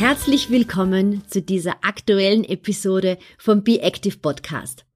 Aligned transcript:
Herzlich 0.00 0.48
willkommen 0.48 1.24
zu 1.28 1.42
dieser 1.42 1.84
aktuellen 1.84 2.42
Episode 2.42 3.18
vom 3.36 3.62
Be 3.62 3.82
Active 3.82 4.16
Podcast. 4.16 4.86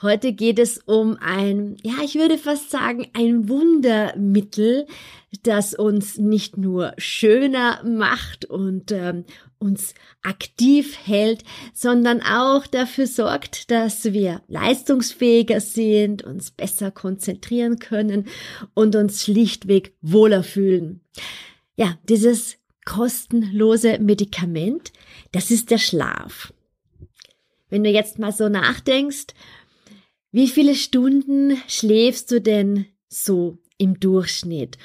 Heute 0.00 0.32
geht 0.32 0.58
es 0.58 0.78
um 0.78 1.18
ein, 1.20 1.76
ja, 1.82 1.96
ich 2.02 2.14
würde 2.14 2.38
fast 2.38 2.70
sagen, 2.70 3.06
ein 3.12 3.50
Wundermittel, 3.50 4.86
das 5.42 5.74
uns 5.74 6.16
nicht 6.16 6.56
nur 6.56 6.94
schöner 6.96 7.84
macht 7.84 8.46
und 8.46 8.92
ähm, 8.92 9.26
uns 9.58 9.92
aktiv 10.22 10.96
hält, 11.04 11.44
sondern 11.74 12.22
auch 12.22 12.66
dafür 12.66 13.06
sorgt, 13.06 13.70
dass 13.70 14.14
wir 14.14 14.40
leistungsfähiger 14.48 15.60
sind, 15.60 16.22
uns 16.22 16.50
besser 16.50 16.90
konzentrieren 16.90 17.78
können 17.78 18.26
und 18.72 18.96
uns 18.96 19.22
schlichtweg 19.22 19.92
wohler 20.00 20.42
fühlen. 20.42 21.02
Ja, 21.76 21.98
dieses 22.08 22.59
kostenlose 22.90 24.00
Medikament, 24.00 24.92
das 25.30 25.52
ist 25.52 25.70
der 25.70 25.78
Schlaf. 25.78 26.52
Wenn 27.68 27.84
du 27.84 27.90
jetzt 27.90 28.18
mal 28.18 28.32
so 28.32 28.48
nachdenkst, 28.48 29.28
wie 30.32 30.48
viele 30.48 30.74
Stunden 30.74 31.56
schläfst 31.68 32.32
du 32.32 32.40
denn 32.40 32.86
so 33.08 33.58
im 33.78 34.00
Durchschnitt? 34.00 34.76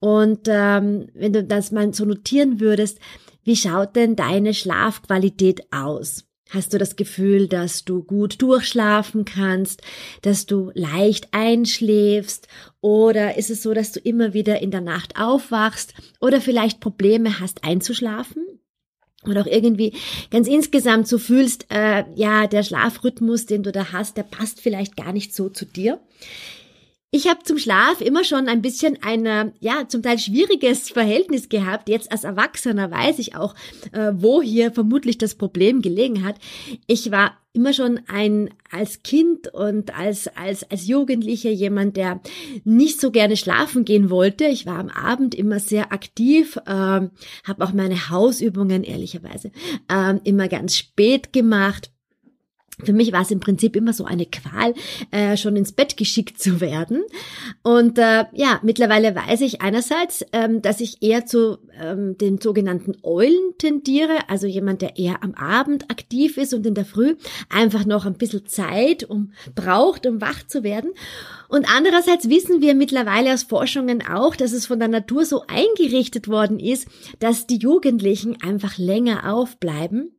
Und 0.00 0.48
ähm, 0.48 1.06
wenn 1.14 1.32
du 1.32 1.44
das 1.44 1.70
mal 1.70 1.94
so 1.94 2.04
notieren 2.04 2.58
würdest, 2.58 2.98
wie 3.44 3.54
schaut 3.54 3.94
denn 3.94 4.16
deine 4.16 4.54
Schlafqualität 4.54 5.72
aus? 5.72 6.24
Hast 6.52 6.74
du 6.74 6.78
das 6.78 6.96
Gefühl, 6.96 7.48
dass 7.48 7.86
du 7.86 8.02
gut 8.02 8.42
durchschlafen 8.42 9.24
kannst, 9.24 9.80
dass 10.20 10.44
du 10.44 10.70
leicht 10.74 11.28
einschläfst? 11.32 12.46
Oder 12.82 13.38
ist 13.38 13.48
es 13.48 13.62
so, 13.62 13.72
dass 13.72 13.92
du 13.92 14.00
immer 14.00 14.34
wieder 14.34 14.60
in 14.60 14.70
der 14.70 14.82
Nacht 14.82 15.18
aufwachst 15.18 15.94
oder 16.20 16.42
vielleicht 16.42 16.80
Probleme 16.80 17.40
hast 17.40 17.64
einzuschlafen? 17.64 18.44
Oder 19.24 19.42
auch 19.42 19.46
irgendwie 19.46 19.94
ganz 20.30 20.46
insgesamt 20.46 21.08
so 21.08 21.16
fühlst, 21.16 21.66
äh, 21.70 22.04
ja, 22.16 22.46
der 22.46 22.64
Schlafrhythmus, 22.64 23.46
den 23.46 23.62
du 23.62 23.72
da 23.72 23.92
hast, 23.92 24.18
der 24.18 24.24
passt 24.24 24.60
vielleicht 24.60 24.96
gar 24.96 25.12
nicht 25.14 25.34
so 25.34 25.48
zu 25.48 25.64
dir. 25.64 26.00
Ich 27.14 27.28
habe 27.28 27.42
zum 27.44 27.58
Schlaf 27.58 28.00
immer 28.00 28.24
schon 28.24 28.48
ein 28.48 28.62
bisschen 28.62 28.96
ein, 29.02 29.52
ja, 29.60 29.86
zum 29.86 30.02
Teil 30.02 30.18
schwieriges 30.18 30.88
Verhältnis 30.88 31.50
gehabt. 31.50 31.90
Jetzt 31.90 32.10
als 32.10 32.24
Erwachsener 32.24 32.90
weiß 32.90 33.18
ich 33.18 33.36
auch, 33.36 33.54
äh, 33.92 34.12
wo 34.14 34.40
hier 34.40 34.72
vermutlich 34.72 35.18
das 35.18 35.34
Problem 35.34 35.82
gelegen 35.82 36.24
hat. 36.24 36.36
Ich 36.86 37.10
war 37.10 37.36
immer 37.52 37.74
schon 37.74 38.00
ein 38.06 38.48
als 38.70 39.02
Kind 39.02 39.52
und 39.52 39.94
als 39.94 40.26
als 40.28 40.70
als 40.70 40.86
Jugendlicher 40.86 41.50
jemand, 41.50 41.98
der 41.98 42.22
nicht 42.64 42.98
so 42.98 43.10
gerne 43.10 43.36
schlafen 43.36 43.84
gehen 43.84 44.08
wollte. 44.08 44.46
Ich 44.46 44.64
war 44.64 44.78
am 44.78 44.88
Abend 44.88 45.34
immer 45.34 45.60
sehr 45.60 45.92
aktiv, 45.92 46.56
äh, 46.64 46.70
habe 46.70 47.10
auch 47.58 47.74
meine 47.74 48.08
Hausübungen 48.08 48.84
ehrlicherweise 48.84 49.52
äh, 49.88 50.14
immer 50.24 50.48
ganz 50.48 50.78
spät 50.78 51.34
gemacht 51.34 51.91
für 52.82 52.92
mich 52.92 53.12
war 53.12 53.22
es 53.22 53.30
im 53.30 53.40
Prinzip 53.40 53.76
immer 53.76 53.92
so 53.92 54.04
eine 54.04 54.26
Qual, 54.26 54.74
äh, 55.10 55.36
schon 55.36 55.56
ins 55.56 55.72
Bett 55.72 55.96
geschickt 55.96 56.40
zu 56.40 56.60
werden. 56.60 57.02
Und 57.62 57.98
äh, 57.98 58.24
ja, 58.32 58.60
mittlerweile 58.62 59.14
weiß 59.14 59.42
ich 59.42 59.60
einerseits, 59.60 60.24
ähm, 60.32 60.62
dass 60.62 60.80
ich 60.80 61.02
eher 61.02 61.26
zu 61.26 61.58
ähm, 61.80 62.16
den 62.18 62.38
sogenannten 62.38 62.96
Eulen 63.02 63.54
tendiere, 63.58 64.28
also 64.28 64.46
jemand, 64.46 64.82
der 64.82 64.96
eher 64.96 65.22
am 65.22 65.34
Abend 65.34 65.90
aktiv 65.90 66.38
ist 66.38 66.54
und 66.54 66.66
in 66.66 66.74
der 66.74 66.86
Früh 66.86 67.16
einfach 67.50 67.84
noch 67.84 68.06
ein 68.06 68.14
bisschen 68.14 68.46
Zeit 68.46 69.04
um 69.04 69.32
braucht, 69.54 70.06
um 70.06 70.20
wach 70.20 70.46
zu 70.46 70.64
werden. 70.64 70.92
Und 71.48 71.66
andererseits 71.72 72.30
wissen 72.30 72.62
wir 72.62 72.74
mittlerweile 72.74 73.34
aus 73.34 73.42
Forschungen 73.42 74.02
auch, 74.02 74.34
dass 74.34 74.52
es 74.52 74.66
von 74.66 74.78
der 74.78 74.88
Natur 74.88 75.26
so 75.26 75.42
eingerichtet 75.46 76.26
worden 76.26 76.58
ist, 76.58 76.88
dass 77.18 77.46
die 77.46 77.58
Jugendlichen 77.58 78.42
einfach 78.42 78.78
länger 78.78 79.32
aufbleiben 79.32 80.12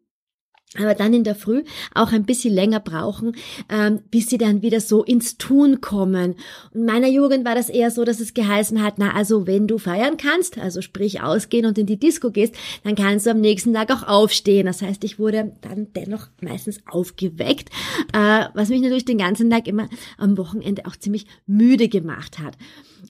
aber 0.78 0.96
dann 0.96 1.14
in 1.14 1.24
der 1.24 1.36
Früh 1.36 1.64
auch 1.94 2.12
ein 2.12 2.26
bisschen 2.26 2.54
länger 2.54 2.80
brauchen, 2.80 3.36
ähm, 3.70 4.00
bis 4.10 4.30
sie 4.30 4.38
dann 4.38 4.62
wieder 4.62 4.80
so 4.80 5.04
ins 5.04 5.38
Tun 5.38 5.82
kommen. 5.82 6.36
In 6.74 6.86
meiner 6.86 7.08
Jugend 7.08 7.46
war 7.46 7.56
das 7.56 7.70
eher 7.70 7.92
so, 7.92 8.04
dass 8.04 8.20
es 8.20 8.34
geheißen 8.34 8.82
hat, 8.82 8.98
na 8.98 9.14
also 9.14 9.46
wenn 9.48 9.68
du 9.68 9.78
feiern 9.78 10.18
kannst, 10.18 10.58
also 10.58 10.82
sprich 10.82 11.22
ausgehen 11.22 11.66
und 11.66 11.78
in 11.78 11.86
die 11.86 12.00
Disco 12.00 12.32
gehst, 12.32 12.56
dann 12.84 12.96
kannst 12.96 13.26
du 13.26 13.32
am 13.32 13.42
nächsten 13.42 13.74
Tag 13.74 13.92
auch 13.92 14.08
aufstehen. 14.08 14.66
Das 14.66 14.82
heißt, 14.82 15.04
ich 15.04 15.20
wurde 15.20 15.54
dann 15.62 15.88
dennoch 15.96 16.28
meistens 16.42 16.80
aufgeweckt, 16.90 17.70
äh, 18.14 18.46
was 18.54 18.70
mich 18.70 18.82
natürlich 18.82 19.06
den 19.06 19.18
ganzen 19.18 19.50
Tag 19.50 19.68
immer 19.68 19.90
am 20.18 20.38
Wochenende 20.38 20.86
auch 20.86 20.96
ziemlich 20.96 21.28
müde 21.46 21.88
gemacht 21.88 22.40
hat. 22.40 22.58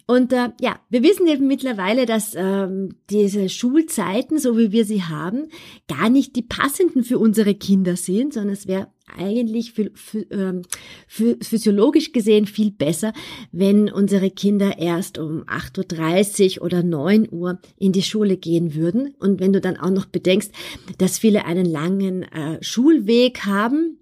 Und 0.07 0.33
äh, 0.33 0.49
ja, 0.59 0.79
wir 0.89 1.03
wissen 1.03 1.27
eben 1.27 1.47
mittlerweile, 1.47 2.05
dass 2.05 2.33
ähm, 2.35 2.95
diese 3.09 3.49
Schulzeiten, 3.49 4.39
so 4.39 4.57
wie 4.57 4.71
wir 4.71 4.85
sie 4.85 5.03
haben, 5.03 5.49
gar 5.87 6.09
nicht 6.09 6.35
die 6.35 6.41
passenden 6.41 7.03
für 7.03 7.19
unsere 7.19 7.55
Kinder 7.55 7.95
sind, 7.95 8.33
sondern 8.33 8.53
es 8.53 8.67
wäre 8.67 8.87
eigentlich 9.15 9.73
für, 9.73 9.91
für, 9.93 10.25
ähm, 10.31 10.63
für 11.07 11.37
physiologisch 11.41 12.13
gesehen 12.13 12.45
viel 12.45 12.71
besser, 12.71 13.13
wenn 13.51 13.91
unsere 13.91 14.31
Kinder 14.31 14.77
erst 14.79 15.17
um 15.17 15.43
8.30 15.43 16.57
Uhr 16.59 16.65
oder 16.65 16.83
9 16.83 17.27
Uhr 17.31 17.59
in 17.77 17.91
die 17.91 18.01
Schule 18.01 18.37
gehen 18.37 18.75
würden. 18.75 19.13
Und 19.19 19.39
wenn 19.39 19.53
du 19.53 19.61
dann 19.61 19.77
auch 19.77 19.91
noch 19.91 20.05
bedenkst, 20.05 20.51
dass 20.97 21.19
viele 21.19 21.45
einen 21.45 21.65
langen 21.65 22.23
äh, 22.23 22.63
Schulweg 22.63 23.45
haben, 23.45 23.97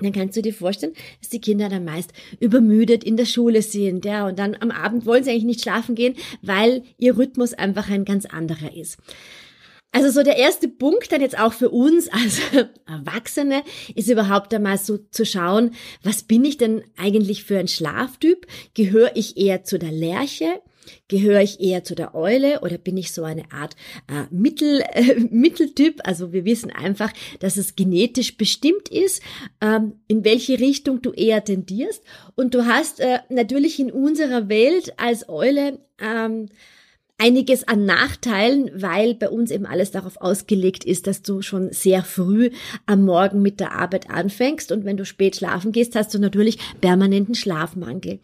dann 0.00 0.12
kannst 0.12 0.36
du 0.36 0.42
dir 0.42 0.54
vorstellen, 0.54 0.94
dass 1.20 1.30
die 1.30 1.40
Kinder 1.40 1.68
dann 1.68 1.84
meist 1.84 2.12
übermüdet 2.40 3.04
in 3.04 3.16
der 3.16 3.26
Schule 3.26 3.62
sind, 3.62 4.04
ja, 4.04 4.26
und 4.26 4.38
dann 4.38 4.56
am 4.58 4.70
Abend 4.70 5.06
wollen 5.06 5.22
sie 5.22 5.30
eigentlich 5.30 5.44
nicht 5.44 5.62
schlafen 5.62 5.94
gehen, 5.94 6.14
weil 6.42 6.82
ihr 6.98 7.16
Rhythmus 7.16 7.54
einfach 7.54 7.88
ein 7.90 8.04
ganz 8.04 8.26
anderer 8.26 8.74
ist. 8.74 8.98
Also 9.92 10.10
so 10.10 10.24
der 10.24 10.36
erste 10.36 10.66
Punkt 10.66 11.12
dann 11.12 11.20
jetzt 11.20 11.38
auch 11.38 11.52
für 11.52 11.70
uns 11.70 12.08
als 12.08 12.40
Erwachsene 12.86 13.62
ist 13.94 14.10
überhaupt 14.10 14.52
einmal 14.52 14.76
so 14.76 14.98
zu 14.98 15.24
schauen, 15.24 15.70
was 16.02 16.24
bin 16.24 16.44
ich 16.44 16.56
denn 16.56 16.82
eigentlich 16.96 17.44
für 17.44 17.58
ein 17.58 17.68
Schlaftyp? 17.68 18.48
Gehöre 18.74 19.12
ich 19.14 19.36
eher 19.36 19.62
zu 19.62 19.78
der 19.78 19.92
Lerche? 19.92 20.60
Gehöre 21.08 21.42
ich 21.42 21.60
eher 21.60 21.84
zu 21.84 21.94
der 21.94 22.14
Eule 22.14 22.60
oder 22.60 22.78
bin 22.78 22.96
ich 22.96 23.12
so 23.12 23.24
eine 23.24 23.50
Art 23.52 23.76
äh, 24.08 24.24
Mittel, 24.30 24.82
äh, 24.92 25.20
Mitteltyp? 25.30 26.00
Also 26.04 26.32
wir 26.32 26.44
wissen 26.44 26.70
einfach, 26.70 27.12
dass 27.40 27.56
es 27.56 27.76
genetisch 27.76 28.36
bestimmt 28.36 28.88
ist, 28.88 29.22
ähm, 29.60 29.94
in 30.08 30.24
welche 30.24 30.58
Richtung 30.58 31.02
du 31.02 31.12
eher 31.12 31.44
tendierst. 31.44 32.02
Und 32.34 32.54
du 32.54 32.66
hast 32.66 33.00
äh, 33.00 33.20
natürlich 33.28 33.78
in 33.78 33.90
unserer 33.90 34.48
Welt 34.48 34.94
als 34.98 35.28
Eule 35.28 35.78
ähm, 36.00 36.48
einiges 37.18 37.66
an 37.66 37.84
Nachteilen, 37.84 38.70
weil 38.74 39.14
bei 39.14 39.28
uns 39.28 39.50
eben 39.50 39.66
alles 39.66 39.90
darauf 39.90 40.20
ausgelegt 40.20 40.84
ist, 40.84 41.06
dass 41.06 41.22
du 41.22 41.42
schon 41.42 41.72
sehr 41.72 42.02
früh 42.02 42.50
am 42.86 43.04
Morgen 43.04 43.40
mit 43.40 43.60
der 43.60 43.72
Arbeit 43.72 44.10
anfängst 44.10 44.72
und 44.72 44.84
wenn 44.84 44.96
du 44.96 45.04
spät 45.04 45.36
schlafen 45.36 45.72
gehst, 45.72 45.94
hast 45.94 46.12
du 46.12 46.18
natürlich 46.18 46.58
permanenten 46.80 47.34
Schlafmangel. 47.34 48.20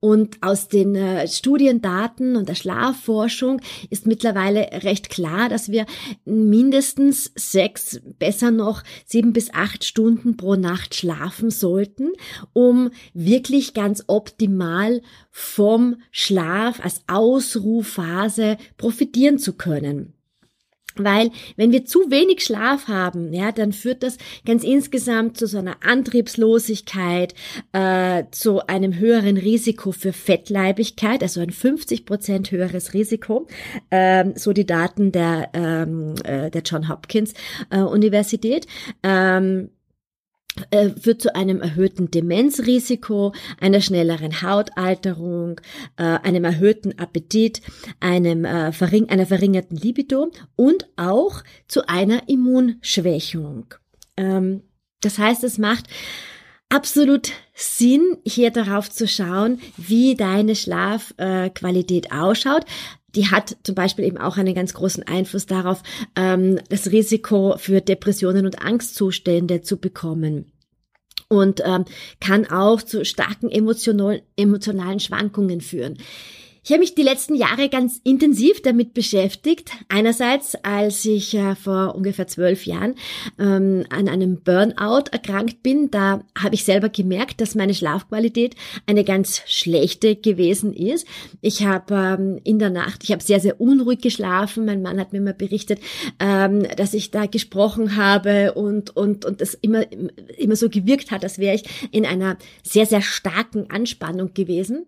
Und 0.00 0.38
aus 0.42 0.68
den 0.68 0.94
äh, 0.94 1.28
Studiendaten 1.28 2.36
und 2.36 2.48
der 2.48 2.54
Schlafforschung 2.54 3.60
ist 3.90 4.06
mittlerweile 4.06 4.82
recht 4.82 5.10
klar, 5.10 5.50
dass 5.50 5.70
wir 5.70 5.84
mindestens 6.24 7.30
sechs, 7.34 8.00
besser 8.18 8.50
noch 8.50 8.82
sieben 9.04 9.34
bis 9.34 9.52
acht 9.52 9.84
Stunden 9.84 10.38
pro 10.38 10.56
Nacht 10.56 10.94
schlafen 10.94 11.50
sollten, 11.50 12.12
um 12.54 12.90
wirklich 13.12 13.74
ganz 13.74 14.04
optimal 14.06 15.02
vom 15.30 15.96
Schlaf 16.10 16.82
als 16.82 17.02
Ausruhphase 17.06 18.56
profitieren 18.78 19.38
zu 19.38 19.52
können. 19.52 20.14
Weil 21.04 21.30
wenn 21.56 21.72
wir 21.72 21.84
zu 21.84 22.10
wenig 22.10 22.42
Schlaf 22.42 22.88
haben, 22.88 23.32
ja, 23.32 23.52
dann 23.52 23.72
führt 23.72 24.02
das 24.02 24.18
ganz 24.44 24.64
insgesamt 24.64 25.36
zu 25.36 25.46
so 25.46 25.58
einer 25.58 25.76
Antriebslosigkeit, 25.84 27.34
äh, 27.72 28.24
zu 28.30 28.66
einem 28.66 28.98
höheren 28.98 29.36
Risiko 29.36 29.92
für 29.92 30.12
Fettleibigkeit, 30.12 31.22
also 31.22 31.40
ein 31.40 31.50
50 31.50 32.06
Prozent 32.06 32.50
höheres 32.50 32.94
Risiko, 32.94 33.46
ähm, 33.90 34.32
so 34.36 34.52
die 34.52 34.66
Daten 34.66 35.12
der, 35.12 35.50
ähm, 35.54 36.14
äh, 36.24 36.50
der 36.50 36.62
John 36.62 36.88
Hopkins 36.88 37.34
äh, 37.70 37.78
Universität. 37.78 38.66
Ähm, 39.02 39.70
äh, 40.70 40.90
führt 40.90 41.22
zu 41.22 41.34
einem 41.34 41.60
erhöhten 41.60 42.10
Demenzrisiko, 42.10 43.32
einer 43.60 43.80
schnelleren 43.80 44.42
Hautalterung, 44.42 45.60
äh, 45.96 46.02
einem 46.02 46.44
erhöhten 46.44 46.98
Appetit, 46.98 47.62
einem, 48.00 48.44
äh, 48.44 48.72
einer 49.08 49.26
verringerten 49.26 49.76
Libido 49.76 50.30
und 50.56 50.88
auch 50.96 51.42
zu 51.68 51.88
einer 51.88 52.28
Immunschwächung. 52.28 53.74
Ähm, 54.16 54.62
das 55.00 55.18
heißt, 55.18 55.44
es 55.44 55.58
macht 55.58 55.86
absolut 56.68 57.32
Sinn, 57.54 58.16
hier 58.24 58.50
darauf 58.50 58.90
zu 58.90 59.06
schauen, 59.06 59.60
wie 59.76 60.14
deine 60.14 60.56
Schlafqualität 60.56 62.06
äh, 62.06 62.14
ausschaut. 62.14 62.64
Die 63.14 63.30
hat 63.30 63.56
zum 63.62 63.74
Beispiel 63.74 64.04
eben 64.04 64.18
auch 64.18 64.36
einen 64.36 64.54
ganz 64.54 64.74
großen 64.74 65.06
Einfluss 65.06 65.46
darauf, 65.46 65.82
ähm, 66.16 66.58
das 66.68 66.90
Risiko 66.92 67.56
für 67.58 67.80
Depressionen 67.80 68.46
und 68.46 68.62
Angstzustände 68.62 69.62
zu 69.62 69.78
bekommen 69.78 70.52
und 71.28 71.62
ähm, 71.64 71.84
kann 72.20 72.50
auch 72.50 72.82
zu 72.82 73.04
starken 73.04 73.50
emotional, 73.50 74.22
emotionalen 74.36 75.00
Schwankungen 75.00 75.60
führen. 75.60 75.98
Ich 76.62 76.72
habe 76.72 76.80
mich 76.80 76.94
die 76.94 77.02
letzten 77.02 77.34
Jahre 77.34 77.70
ganz 77.70 78.00
intensiv 78.04 78.60
damit 78.60 78.92
beschäftigt. 78.92 79.70
Einerseits, 79.88 80.56
als 80.56 81.06
ich 81.06 81.34
äh, 81.34 81.54
vor 81.54 81.94
ungefähr 81.94 82.26
zwölf 82.26 82.66
Jahren 82.66 82.96
ähm, 83.38 83.84
an 83.88 84.08
einem 84.08 84.42
Burnout 84.42 85.04
erkrankt 85.10 85.62
bin, 85.62 85.90
da 85.90 86.22
habe 86.38 86.54
ich 86.54 86.64
selber 86.64 86.90
gemerkt, 86.90 87.40
dass 87.40 87.54
meine 87.54 87.72
Schlafqualität 87.72 88.56
eine 88.86 89.04
ganz 89.04 89.42
schlechte 89.46 90.16
gewesen 90.16 90.74
ist. 90.74 91.06
Ich 91.40 91.64
habe 91.64 91.94
ähm, 91.94 92.40
in 92.44 92.58
der 92.58 92.70
Nacht, 92.70 93.04
ich 93.04 93.12
habe 93.12 93.22
sehr, 93.22 93.40
sehr 93.40 93.58
unruhig 93.58 94.02
geschlafen. 94.02 94.66
Mein 94.66 94.82
Mann 94.82 95.00
hat 95.00 95.14
mir 95.14 95.22
mal 95.22 95.32
berichtet, 95.32 95.80
ähm, 96.18 96.66
dass 96.76 96.92
ich 96.92 97.10
da 97.10 97.24
gesprochen 97.24 97.96
habe 97.96 98.52
und, 98.52 98.94
und, 98.94 99.24
und 99.24 99.40
das 99.40 99.54
immer, 99.54 99.84
immer 100.36 100.56
so 100.56 100.68
gewirkt 100.68 101.10
hat, 101.10 101.24
als 101.24 101.38
wäre 101.38 101.54
ich 101.54 101.64
in 101.90 102.04
einer 102.04 102.36
sehr, 102.62 102.84
sehr 102.84 103.00
starken 103.00 103.70
Anspannung 103.70 104.34
gewesen. 104.34 104.86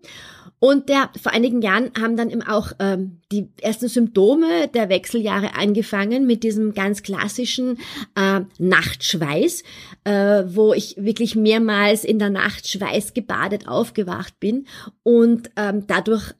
Und 0.63 0.87
der, 0.87 1.09
vor 1.21 1.33
einigen 1.33 1.61
Jahren 1.61 1.91
haben 1.99 2.15
dann 2.15 2.29
eben 2.29 2.41
auch 2.41 2.71
ähm, 2.79 3.19
die 3.33 3.49
ersten 3.59 3.89
Symptome 3.89 4.69
der 4.69 4.87
Wechseljahre 4.87 5.55
angefangen 5.55 6.25
mit 6.25 6.41
diesem 6.41 6.73
ganz 6.73 7.03
klassischen 7.03 7.79
äh, 8.15 8.39
Nachtschweiß, 8.59 9.63
äh, 10.05 10.43
wo 10.47 10.73
ich 10.73 10.95
wirklich 10.95 11.35
mehrmals 11.35 12.05
in 12.05 12.17
der 12.17 12.29
Nacht 12.29 12.69
schweißgebadet 12.69 13.67
aufgewacht 13.67 14.39
bin 14.39 14.65
und 15.03 15.51
ähm, 15.57 15.85
dadurch 15.85 16.33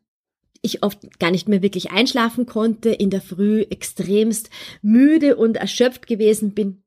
ich 0.62 0.84
oft 0.84 1.20
gar 1.20 1.32
nicht 1.32 1.50
mehr 1.50 1.62
wirklich 1.62 1.92
einschlafen 1.92 2.46
konnte, 2.46 2.92
in 2.92 3.10
der 3.10 3.20
Früh 3.20 3.64
extremst 3.64 4.50
müde 4.82 5.36
und 5.36 5.58
erschöpft 5.58 6.08
gewesen 6.08 6.54
bin 6.54 6.82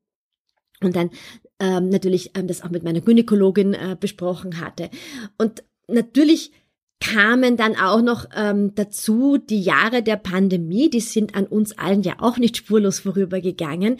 und 0.81 0.95
dann 0.95 1.11
ähm, 1.59 1.89
natürlich 1.89 2.31
ähm, 2.33 2.47
das 2.47 2.63
auch 2.63 2.71
mit 2.71 2.81
meiner 2.81 3.01
Gynäkologin 3.01 3.75
äh, 3.75 3.95
besprochen 3.99 4.59
hatte. 4.59 4.89
Und 5.37 5.63
natürlich 5.87 6.51
kamen 6.99 7.57
dann 7.57 7.75
auch 7.75 8.01
noch 8.01 8.25
ähm, 8.35 8.73
dazu 8.75 9.37
die 9.37 9.61
Jahre 9.61 10.01
der 10.01 10.17
Pandemie, 10.17 10.89
die 10.89 10.99
sind 10.99 11.35
an 11.35 11.45
uns 11.45 11.77
allen 11.77 12.01
ja 12.01 12.15
auch 12.19 12.37
nicht 12.37 12.57
spurlos 12.57 12.99
vorübergegangen 12.99 13.97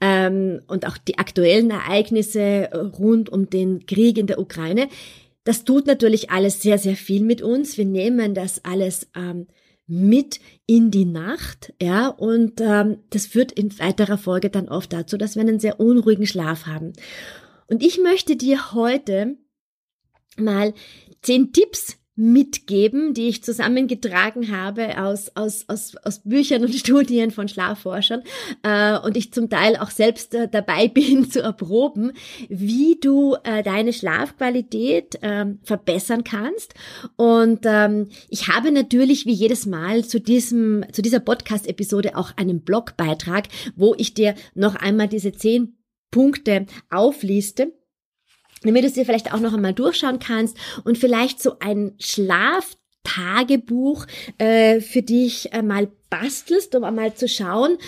ähm, 0.00 0.60
und 0.66 0.86
auch 0.86 0.98
die 0.98 1.18
aktuellen 1.18 1.70
Ereignisse 1.70 2.40
äh, 2.40 2.76
rund 2.76 3.30
um 3.30 3.48
den 3.48 3.86
Krieg 3.86 4.18
in 4.18 4.26
der 4.26 4.40
Ukraine. 4.40 4.88
Das 5.44 5.64
tut 5.64 5.86
natürlich 5.86 6.30
alles 6.30 6.60
sehr, 6.60 6.78
sehr 6.78 6.96
viel 6.96 7.22
mit 7.22 7.40
uns. 7.40 7.78
Wir 7.78 7.86
nehmen 7.86 8.34
das 8.34 8.64
alles 8.64 9.08
ähm, 9.16 9.46
mit 9.86 10.38
in 10.66 10.90
die 10.90 11.04
Nacht, 11.04 11.72
ja, 11.82 12.08
und 12.08 12.60
ähm, 12.60 12.98
das 13.10 13.26
führt 13.26 13.50
in 13.50 13.76
weiterer 13.80 14.18
Folge 14.18 14.48
dann 14.48 14.68
oft 14.68 14.92
dazu, 14.92 15.16
dass 15.16 15.34
wir 15.34 15.42
einen 15.42 15.58
sehr 15.58 15.80
unruhigen 15.80 16.26
Schlaf 16.26 16.66
haben. 16.66 16.92
Und 17.66 17.82
ich 17.82 17.98
möchte 17.98 18.36
dir 18.36 18.72
heute 18.72 19.36
mal 20.36 20.74
zehn 21.22 21.52
Tipps 21.52 21.99
mitgeben, 22.20 23.14
die 23.14 23.28
ich 23.28 23.42
zusammengetragen 23.42 24.54
habe 24.54 25.02
aus, 25.02 25.34
aus, 25.34 25.64
aus, 25.68 25.96
aus 26.04 26.18
Büchern 26.18 26.62
und 26.62 26.74
Studien 26.74 27.30
von 27.30 27.48
Schlafforschern 27.48 28.22
äh, 28.62 28.98
und 28.98 29.16
ich 29.16 29.32
zum 29.32 29.48
Teil 29.48 29.76
auch 29.76 29.90
selbst 29.90 30.34
äh, 30.34 30.46
dabei 30.46 30.88
bin 31.00 31.30
zu 31.30 31.40
erproben, 31.40 32.12
wie 32.48 32.98
du 33.00 33.36
äh, 33.42 33.62
deine 33.62 33.94
Schlafqualität 33.94 35.22
äh, 35.22 35.46
verbessern 35.62 36.22
kannst. 36.22 36.74
Und 37.16 37.60
ähm, 37.64 38.08
ich 38.28 38.48
habe 38.48 38.70
natürlich 38.70 39.24
wie 39.24 39.32
jedes 39.32 39.64
Mal 39.64 40.04
zu 40.04 40.20
diesem, 40.20 40.84
zu 40.92 41.00
dieser 41.00 41.20
Podcast-Episode 41.20 42.16
auch 42.16 42.36
einen 42.36 42.60
Blogbeitrag, 42.60 43.48
wo 43.76 43.94
ich 43.96 44.12
dir 44.12 44.34
noch 44.54 44.74
einmal 44.74 45.08
diese 45.08 45.32
zehn 45.32 45.78
Punkte 46.10 46.66
aufliste 46.90 47.72
damit 48.62 48.82
du 48.82 48.88
es 48.88 48.94
dir 48.94 49.04
vielleicht 49.04 49.32
auch 49.32 49.40
noch 49.40 49.54
einmal 49.54 49.74
durchschauen 49.74 50.18
kannst 50.18 50.56
und 50.84 50.98
vielleicht 50.98 51.42
so 51.42 51.58
ein 51.60 51.94
Schlaftagebuch 51.98 54.06
äh, 54.38 54.80
für 54.80 55.02
dich 55.02 55.50
mal 55.62 55.88
bastelst, 56.10 56.74
um 56.74 56.84
einmal 56.84 57.14
zu 57.14 57.28
schauen, 57.28 57.78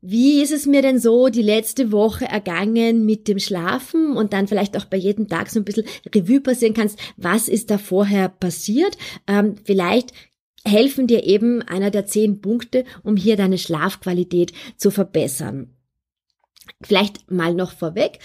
wie 0.00 0.42
ist 0.42 0.52
es 0.52 0.66
mir 0.66 0.80
denn 0.80 1.00
so 1.00 1.28
die 1.28 1.42
letzte 1.42 1.90
Woche 1.90 2.24
ergangen 2.24 3.04
mit 3.04 3.26
dem 3.26 3.40
Schlafen 3.40 4.16
und 4.16 4.32
dann 4.32 4.46
vielleicht 4.46 4.76
auch 4.76 4.84
bei 4.84 4.96
jedem 4.96 5.28
Tag 5.28 5.50
so 5.50 5.58
ein 5.58 5.64
bisschen 5.64 5.86
Revue 6.14 6.40
passieren 6.40 6.74
kannst, 6.74 6.98
was 7.16 7.48
ist 7.48 7.70
da 7.70 7.78
vorher 7.78 8.28
passiert? 8.28 8.96
Ähm, 9.26 9.56
vielleicht 9.64 10.12
helfen 10.64 11.08
dir 11.08 11.24
eben 11.24 11.62
einer 11.62 11.90
der 11.90 12.06
zehn 12.06 12.40
Punkte, 12.40 12.84
um 13.02 13.16
hier 13.16 13.36
deine 13.36 13.58
Schlafqualität 13.58 14.52
zu 14.76 14.90
verbessern. 14.90 15.74
Vielleicht 16.80 17.30
mal 17.30 17.54
noch 17.54 17.72
vorweg. 17.72 18.20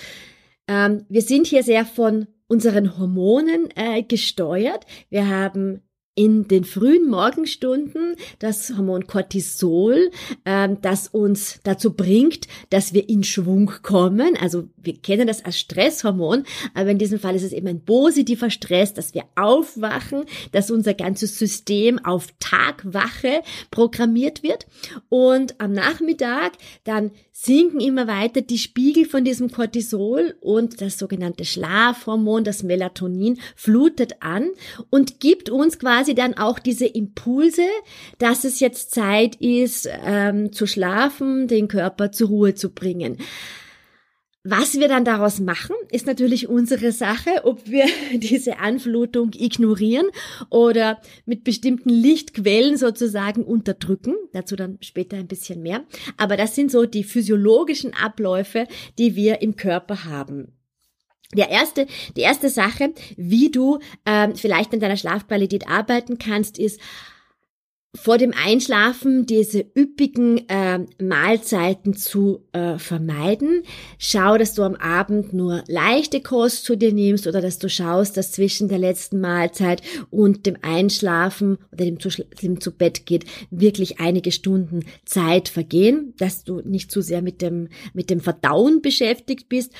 Ähm, 0.68 1.06
wir 1.10 1.22
sind 1.22 1.48
hier 1.48 1.64
sehr 1.64 1.86
von 1.86 2.28
unseren 2.48 2.98
Hormonen 2.98 3.70
äh, 3.76 4.04
gesteuert. 4.04 4.86
Wir 5.10 5.28
haben 5.28 5.82
in 6.16 6.48
den 6.48 6.64
frühen 6.64 7.10
Morgenstunden 7.10 8.16
das 8.40 8.76
Hormon 8.76 9.08
Cortisol, 9.08 10.12
ähm, 10.46 10.78
das 10.82 11.08
uns 11.08 11.60
dazu 11.64 11.94
bringt, 11.94 12.48
dass 12.70 12.94
wir 12.94 13.10
in 13.10 13.24
Schwung 13.24 13.72
kommen. 13.82 14.38
Also 14.40 14.68
wir 14.78 14.96
kennen 14.98 15.28
das 15.28 15.44
als 15.44 15.60
Stresshormon, 15.60 16.44
aber 16.74 16.92
in 16.92 17.00
diesem 17.00 17.20
Fall 17.20 17.36
ist 17.36 17.44
es 17.44 17.52
eben 17.52 17.68
ein 17.68 17.84
positiver 17.84 18.50
Stress, 18.50 18.94
dass 18.94 19.14
wir 19.14 19.24
aufwachen, 19.36 20.26
dass 20.52 20.70
unser 20.70 20.94
ganzes 20.94 21.38
System 21.40 22.04
auf 22.06 22.28
Tagwache 22.40 23.42
programmiert 23.72 24.44
wird. 24.44 24.68
Und 25.10 25.60
am 25.60 25.74
Nachmittag 25.74 26.54
dann 26.84 27.12
sinken 27.32 27.80
immer 27.80 28.08
weiter 28.08 28.42
die 28.42 28.60
Spiegel 28.60 29.06
von 29.06 29.26
diesem 29.26 29.52
Cortisol 29.52 30.36
und 30.42 30.82
das 30.82 31.00
sogenannte 31.00 31.46
Schlafhormon, 31.46 32.44
das 32.44 32.62
Melatonin, 32.62 33.40
flutet 33.56 34.22
an 34.22 34.50
und 34.92 35.20
gibt 35.20 35.50
uns 35.50 35.80
quasi 35.80 36.03
dann 36.12 36.34
auch 36.36 36.60
diese 36.60 36.86
Impulse, 36.86 37.64
dass 38.18 38.44
es 38.44 38.60
jetzt 38.60 38.92
Zeit 38.92 39.38
ist, 39.38 39.90
ähm, 40.06 40.52
zu 40.52 40.68
schlafen, 40.68 41.48
den 41.48 41.68
Körper 41.68 42.12
zur 42.12 42.28
Ruhe 42.28 42.54
zu 42.56 42.74
bringen. 42.74 43.18
Was 44.46 44.78
wir 44.78 44.90
dann 44.90 45.06
daraus 45.06 45.40
machen, 45.40 45.74
ist 45.90 46.06
natürlich 46.06 46.50
unsere 46.50 46.92
Sache, 46.92 47.46
ob 47.46 47.66
wir 47.70 47.86
diese 48.14 48.60
Anflutung 48.60 49.32
ignorieren 49.34 50.08
oder 50.50 51.00
mit 51.26 51.46
bestimmten 51.46 51.90
Lichtquellen 51.90 52.76
sozusagen 52.76 53.46
unterdrücken. 53.46 54.16
Dazu 54.34 54.58
dann 54.58 54.80
später 54.82 55.16
ein 55.16 55.28
bisschen 55.28 55.62
mehr. 55.62 55.86
Aber 56.18 56.36
das 56.36 56.56
sind 56.56 56.72
so 56.72 56.86
die 56.86 57.06
physiologischen 57.06 57.94
Abläufe, 57.94 58.68
die 58.98 59.16
wir 59.16 59.42
im 59.42 59.56
Körper 59.56 60.04
haben. 60.04 60.52
Der 61.36 61.50
erste, 61.50 61.88
die 62.16 62.22
erste 62.22 62.50
Sache, 62.50 62.94
wie 63.18 63.52
du 63.52 63.80
ähm, 64.06 64.36
vielleicht 64.36 64.74
an 64.74 64.80
deiner 64.80 64.98
Schlafqualität 64.98 65.68
arbeiten 65.68 66.18
kannst, 66.18 66.60
ist 66.60 66.80
vor 67.96 68.18
dem 68.18 68.34
Einschlafen 68.34 69.28
diese 69.28 69.60
üppigen 69.60 70.50
äh, 70.50 70.80
Mahlzeiten 71.00 71.94
zu 71.94 72.44
äh, 72.52 72.80
vermeiden. 72.80 73.62
Schau, 74.00 74.40
dass 74.40 74.56
du 74.56 74.64
am 74.64 74.74
Abend 74.76 75.32
nur 75.32 75.64
leichte 75.68 76.20
Kost 76.20 76.66
zu 76.66 76.76
dir 76.76 76.92
nimmst 76.92 77.28
oder 77.28 77.40
dass 77.40 77.60
du 77.60 77.70
schaust, 77.70 78.18
dass 78.18 78.32
zwischen 78.32 78.68
der 78.68 78.80
letzten 78.80 79.22
Mahlzeit 79.22 79.84
und 80.10 80.48
dem 80.48 80.58
Einschlafen 80.64 81.60
oder 81.72 81.86
dem 81.86 82.00
zu, 82.00 82.10
dem 82.42 82.60
zu 82.60 82.72
Bett 82.72 83.06
geht 83.06 83.26
wirklich 83.52 84.00
einige 84.00 84.32
Stunden 84.32 84.86
Zeit 85.06 85.48
vergehen, 85.48 86.16
dass 86.18 86.44
du 86.44 86.62
nicht 86.62 86.92
zu 86.92 87.02
sehr 87.02 87.22
mit 87.22 87.44
dem 87.44 87.70
mit 87.94 88.10
dem 88.10 88.22
Verdauen 88.22 88.82
beschäftigt 88.82 89.50
bist 89.50 89.72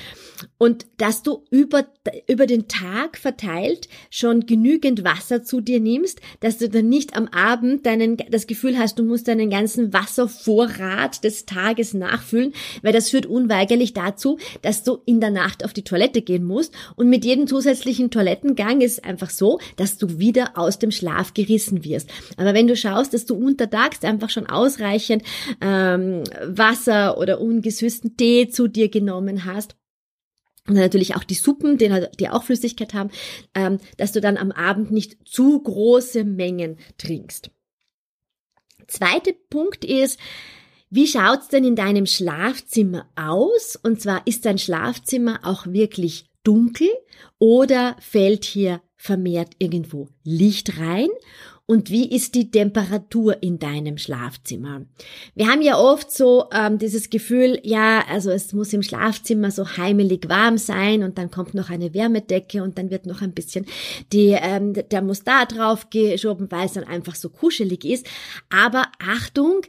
und 0.56 0.86
dass 0.98 1.24
du 1.24 1.44
über 1.50 1.84
über 2.28 2.46
den 2.46 2.68
Tag 2.68 3.18
verteilt 3.18 3.88
schon 4.08 4.46
genügend 4.46 5.02
Wasser 5.02 5.42
zu 5.42 5.60
dir 5.60 5.80
nimmst, 5.80 6.20
dass 6.38 6.58
du 6.58 6.68
dann 6.68 6.88
nicht 6.88 7.16
am 7.16 7.26
Abend 7.28 7.86
deine 7.86 8.03
deinen, 8.04 8.30
das 8.30 8.46
Gefühl 8.46 8.78
hast, 8.78 8.98
du 8.98 9.04
musst 9.04 9.28
deinen 9.28 9.50
ganzen 9.50 9.92
Wasservorrat 9.92 11.24
des 11.24 11.46
Tages 11.46 11.94
nachfüllen, 11.94 12.52
weil 12.82 12.92
das 12.92 13.10
führt 13.10 13.26
unweigerlich 13.26 13.94
dazu, 13.94 14.38
dass 14.62 14.82
du 14.82 14.98
in 15.06 15.20
der 15.20 15.30
Nacht 15.30 15.64
auf 15.64 15.72
die 15.72 15.84
Toilette 15.84 16.22
gehen 16.22 16.44
musst 16.44 16.74
und 16.96 17.08
mit 17.08 17.24
jedem 17.24 17.46
zusätzlichen 17.46 18.10
Toilettengang 18.10 18.80
ist 18.80 18.92
es 18.92 19.04
einfach 19.04 19.30
so, 19.30 19.58
dass 19.76 19.98
du 19.98 20.18
wieder 20.18 20.52
aus 20.56 20.78
dem 20.78 20.90
Schlaf 20.90 21.34
gerissen 21.34 21.84
wirst. 21.84 22.10
Aber 22.36 22.54
wenn 22.54 22.66
du 22.66 22.76
schaust, 22.76 23.14
dass 23.14 23.26
du 23.26 23.34
untertags 23.34 24.02
einfach 24.04 24.30
schon 24.30 24.46
ausreichend 24.46 25.22
ähm, 25.60 26.22
Wasser 26.44 27.18
oder 27.18 27.40
ungesüßten 27.40 28.16
Tee 28.16 28.48
zu 28.48 28.68
dir 28.68 28.88
genommen 28.88 29.44
hast, 29.44 29.76
und 30.66 30.76
natürlich 30.76 31.14
auch 31.14 31.24
die 31.24 31.34
Suppen, 31.34 31.76
die, 31.76 32.30
auch 32.30 32.42
Flüssigkeit 32.42 32.94
haben, 32.94 33.10
ähm, 33.54 33.78
dass 33.98 34.12
du 34.12 34.20
dann 34.20 34.38
am 34.38 34.50
Abend 34.50 34.90
nicht 34.90 35.28
zu 35.28 35.62
große 35.62 36.24
Mengen 36.24 36.78
trinkst. 36.96 37.50
Zweiter 38.88 39.32
Punkt 39.50 39.84
ist, 39.84 40.18
Wie 40.90 41.08
schaut's 41.08 41.48
denn 41.48 41.64
in 41.64 41.74
deinem 41.74 42.06
Schlafzimmer 42.06 43.08
aus? 43.16 43.76
Und 43.82 44.00
zwar 44.00 44.24
ist 44.28 44.46
dein 44.46 44.58
Schlafzimmer 44.58 45.40
auch 45.42 45.66
wirklich 45.66 46.26
dunkel 46.44 46.88
oder 47.40 47.96
fällt 47.98 48.44
hier 48.44 48.80
vermehrt 48.96 49.54
irgendwo 49.58 50.08
Licht 50.22 50.78
rein? 50.78 51.08
Und 51.66 51.90
wie 51.90 52.14
ist 52.14 52.34
die 52.34 52.50
Temperatur 52.50 53.42
in 53.42 53.58
deinem 53.58 53.96
Schlafzimmer? 53.96 54.82
Wir 55.34 55.48
haben 55.48 55.62
ja 55.62 55.78
oft 55.78 56.10
so 56.10 56.44
ähm, 56.52 56.78
dieses 56.78 57.08
Gefühl, 57.08 57.58
ja, 57.62 58.04
also 58.06 58.30
es 58.30 58.52
muss 58.52 58.74
im 58.74 58.82
Schlafzimmer 58.82 59.50
so 59.50 59.66
heimelig 59.78 60.28
warm 60.28 60.58
sein 60.58 61.02
und 61.02 61.16
dann 61.16 61.30
kommt 61.30 61.54
noch 61.54 61.70
eine 61.70 61.94
Wärmedecke 61.94 62.62
und 62.62 62.76
dann 62.76 62.90
wird 62.90 63.06
noch 63.06 63.22
ein 63.22 63.32
bisschen 63.32 63.64
die, 64.12 64.36
ähm, 64.38 64.74
der 64.74 65.00
Mustat 65.00 65.56
draufgeschoben, 65.56 66.50
weil 66.50 66.66
es 66.66 66.74
dann 66.74 66.84
einfach 66.84 67.14
so 67.14 67.30
kuschelig 67.30 67.86
ist. 67.86 68.06
Aber 68.50 68.84
Achtung, 68.98 69.62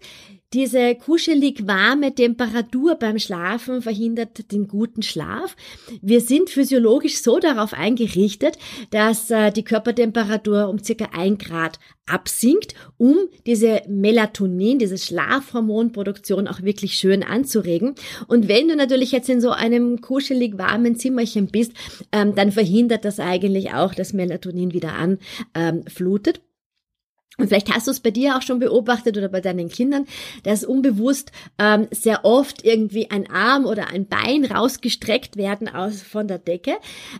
diese 0.55 0.95
kuschelig 0.95 1.67
warme 1.67 2.15
Temperatur 2.15 2.95
beim 2.95 3.19
Schlafen 3.19 3.81
verhindert 3.81 4.53
den 4.53 4.69
guten 4.69 5.01
Schlaf. 5.01 5.57
Wir 6.01 6.21
sind 6.21 6.49
physiologisch 6.49 7.21
so 7.21 7.39
darauf 7.39 7.73
eingerichtet, 7.73 8.57
dass 8.89 9.29
äh, 9.29 9.51
die 9.51 9.65
Körpertemperatur 9.65 10.69
um 10.69 10.81
circa 10.81 11.09
ein 11.11 11.37
Grad 11.37 11.77
absinkt, 12.05 12.73
um 12.97 13.17
diese 13.45 13.81
Melatonin, 13.89 14.79
diese 14.79 14.97
Schlafhormonproduktion 14.97 16.47
auch 16.47 16.61
wirklich 16.61 16.93
schön 16.93 17.21
anzuregen. 17.21 17.95
Und 18.27 18.47
wenn 18.47 18.69
du 18.69 18.77
natürlich 18.77 19.11
jetzt 19.11 19.27
in 19.27 19.41
so 19.41 19.49
einem 19.49 19.99
kuschelig 19.99 20.57
warmen 20.57 20.95
Zimmerchen 20.95 21.47
bist, 21.47 21.73
ähm, 22.13 22.33
dann 22.33 22.53
verhindert 22.53 23.03
das 23.03 23.19
eigentlich 23.19 23.73
auch, 23.73 23.93
dass 23.93 24.13
Melatonin 24.13 24.71
wieder 24.71 24.93
anflutet. 24.93 26.37
Ähm, 26.37 26.44
und 27.37 27.47
vielleicht 27.47 27.73
hast 27.73 27.87
du 27.87 27.91
es 27.91 27.99
bei 27.99 28.11
dir 28.11 28.37
auch 28.37 28.41
schon 28.41 28.59
beobachtet 28.59 29.17
oder 29.17 29.27
bei 29.27 29.41
deinen 29.41 29.69
Kindern, 29.69 30.05
dass 30.43 30.63
unbewusst 30.63 31.31
ähm, 31.59 31.87
sehr 31.91 32.23
oft 32.23 32.63
irgendwie 32.63 33.11
ein 33.11 33.29
Arm 33.29 33.65
oder 33.65 33.89
ein 33.89 34.07
Bein 34.07 34.45
rausgestreckt 34.45 35.35
werden 35.35 35.67
aus 35.67 36.01
von 36.01 36.27
der 36.27 36.39
Decke. 36.39 36.75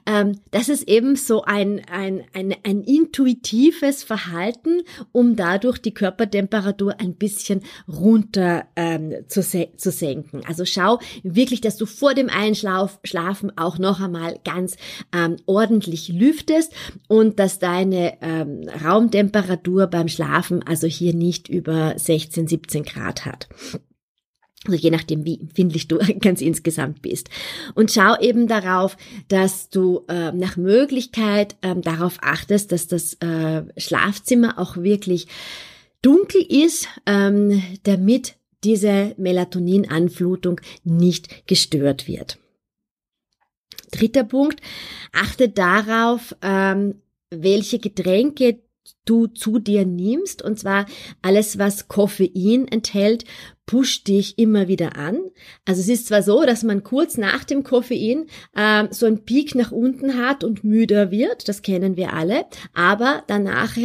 Ähm, 0.06 0.40
das 0.52 0.70
ist 0.70 0.88
eben 0.88 1.16
so 1.16 1.44
ein, 1.44 1.82
ein, 1.92 2.24
ein, 2.34 2.56
ein 2.64 2.82
intuitives 2.82 4.04
Verhalten, 4.04 4.82
um 5.12 5.36
dadurch 5.36 5.80
die 5.80 5.94
Körpertemperatur 5.94 7.00
ein 7.00 7.16
bisschen 7.16 7.62
runter 7.88 8.66
ähm, 8.76 9.14
zu, 9.28 9.42
zu 9.42 9.92
senken. 9.92 10.44
Also 10.48 10.66
schau 10.66 11.00
wirklich, 11.24 11.60
dass 11.62 11.76
du 11.76 11.86
vor 11.86 12.14
dem 12.14 12.30
Einschlafen 12.30 13.58
auch 13.58 13.78
noch 13.80 14.00
einmal 14.00 14.40
ganz 14.46 14.78
ähm, 15.14 15.38
ordentlich 15.46 16.08
lüftest 16.08 16.74
und 17.08 17.40
dass 17.40 17.60
deine 17.60 18.22
ähm, 18.22 18.70
Raumtemperatur 18.84 19.88
beim 19.88 20.05
beim 20.06 20.08
Schlafen 20.08 20.64
also 20.64 20.88
hier 20.88 21.14
nicht 21.14 21.50
über 21.50 21.98
16, 21.98 22.48
17 22.48 22.84
Grad 22.84 23.26
hat. 23.26 23.48
Also 24.66 24.78
je 24.78 24.92
nachdem, 24.92 25.26
wie 25.26 25.40
empfindlich 25.40 25.88
du 25.88 25.98
ganz 26.20 26.42
insgesamt 26.42 27.02
bist. 27.02 27.30
Und 27.74 27.92
schau 27.92 28.20
eben 28.20 28.48
darauf, 28.48 28.98
dass 29.28 29.70
du 29.70 30.06
äh, 30.08 30.32
nach 30.32 30.58
Möglichkeit 30.58 31.56
äh, 31.62 31.76
darauf 31.76 32.18
achtest, 32.22 32.72
dass 32.72 32.88
das 32.88 33.16
äh, 33.16 33.64
Schlafzimmer 33.78 34.60
auch 34.60 34.78
wirklich 34.78 35.28
dunkel 36.02 36.42
ist, 36.42 36.88
ähm, 37.06 37.62
damit 37.84 38.36
diese 38.64 39.14
Melatoninanflutung 39.18 40.62
nicht 40.84 41.48
gestört 41.48 42.08
wird. 42.08 42.38
Dritter 43.92 44.24
Punkt, 44.24 44.62
achte 45.14 45.50
darauf, 45.50 46.36
ähm, 46.42 46.96
welche 47.30 47.80
Getränke 47.80 48.65
du 49.06 49.28
zu 49.28 49.60
dir 49.60 49.86
nimmst, 49.86 50.42
und 50.42 50.60
zwar 50.60 50.86
alles, 51.22 51.58
was 51.58 51.88
Koffein 51.88 52.68
enthält, 52.68 53.26
pusht 53.66 54.08
dich 54.08 54.38
immer 54.38 54.68
wieder 54.68 54.96
an. 54.96 55.20
Also 55.66 55.82
es 55.82 55.90
ist 55.90 56.08
zwar 56.08 56.22
so, 56.22 56.44
dass 56.46 56.64
man 56.64 56.84
kurz 56.84 57.18
nach 57.18 57.44
dem 57.44 57.64
Koffein 57.64 58.28
äh, 58.56 58.84
so 58.92 59.08
einen 59.08 59.26
Peak 59.26 59.56
nach 59.56 59.72
unten 59.72 60.18
hat 60.18 60.44
und 60.44 60.64
müder 60.64 61.10
wird, 61.10 61.48
das 61.48 61.64
kennen 61.64 61.98
wir 61.98 62.14
alle, 62.14 62.46
aber 62.74 63.24
danach 63.28 63.76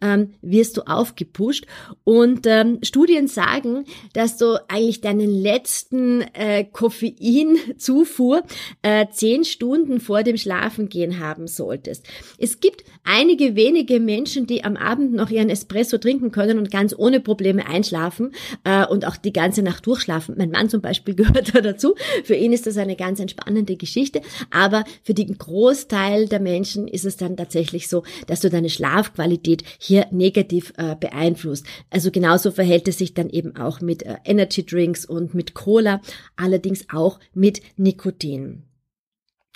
ähm, 0.00 0.34
wirst 0.40 0.76
du 0.76 0.82
aufgepusht. 0.82 1.66
Und 2.04 2.46
ähm, 2.46 2.78
Studien 2.82 3.28
sagen, 3.28 3.84
dass 4.14 4.38
du 4.38 4.58
eigentlich 4.68 5.02
deinen 5.02 5.30
letzten 5.30 6.22
äh, 6.32 6.64
Koffeinzufuhr 6.64 8.42
äh, 8.82 9.06
zehn 9.10 9.44
Stunden 9.44 10.00
vor 10.00 10.22
dem 10.22 10.38
Schlafengehen 10.38 11.20
haben 11.20 11.46
solltest. 11.46 12.06
Es 12.38 12.60
gibt 12.60 12.84
einige 13.04 13.54
wenige 13.54 14.00
Menschen, 14.00 14.46
die 14.46 14.64
am 14.64 14.76
Abend 14.76 15.12
noch 15.12 15.30
ihren 15.30 15.50
Espresso 15.50 15.98
trinken 15.98 16.30
können 16.30 16.58
und 16.58 16.70
ganz 16.70 16.94
ohne 16.96 17.20
Probleme 17.20 17.66
einschlafen 17.66 18.32
äh, 18.64 18.86
und 18.86 19.06
auch 19.06 19.16
die 19.26 19.32
ganze 19.32 19.62
Nacht 19.62 19.86
durchschlafen. 19.86 20.36
Mein 20.38 20.50
Mann 20.50 20.70
zum 20.70 20.80
Beispiel 20.80 21.14
gehört 21.16 21.54
da 21.54 21.60
dazu. 21.60 21.94
Für 22.24 22.34
ihn 22.34 22.52
ist 22.52 22.66
das 22.66 22.78
eine 22.78 22.96
ganz 22.96 23.20
entspannende 23.20 23.76
Geschichte. 23.76 24.22
Aber 24.50 24.84
für 25.02 25.14
den 25.14 25.36
Großteil 25.36 26.28
der 26.28 26.40
Menschen 26.40 26.88
ist 26.88 27.04
es 27.04 27.16
dann 27.16 27.36
tatsächlich 27.36 27.88
so, 27.88 28.04
dass 28.26 28.40
du 28.40 28.48
deine 28.48 28.70
Schlafqualität 28.70 29.64
hier 29.78 30.06
negativ 30.10 30.72
äh, 30.78 30.96
beeinflusst. 30.96 31.66
Also 31.90 32.10
genauso 32.10 32.50
verhält 32.50 32.88
es 32.88 32.98
sich 32.98 33.12
dann 33.12 33.28
eben 33.28 33.56
auch 33.56 33.80
mit 33.80 34.04
äh, 34.04 34.16
Energy 34.24 34.64
Drinks 34.64 35.04
und 35.04 35.34
mit 35.34 35.54
Cola, 35.54 36.00
allerdings 36.36 36.86
auch 36.90 37.20
mit 37.34 37.60
Nikotin. 37.76 38.62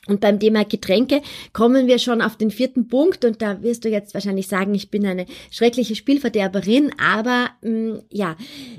Und 0.06 0.20
beim 0.20 0.40
Thema 0.40 0.64
Getränke 0.64 1.20
kommen 1.52 1.86
wir 1.86 1.98
schon 1.98 2.22
auf 2.22 2.36
den 2.36 2.50
vierten 2.50 2.88
Punkt 2.88 3.24
und 3.26 3.42
da 3.42 3.62
wirst 3.62 3.84
du 3.84 3.90
jetzt 3.90 4.14
wahrscheinlich 4.14 4.48
sagen, 4.48 4.74
ich 4.74 4.90
bin 4.90 5.04
eine 5.04 5.26
schreckliche 5.50 5.94
Spielverderberin, 5.94 6.92
aber 6.98 7.50
mh, 7.60 7.70
mm, 7.70 8.02
ja, 8.10 8.36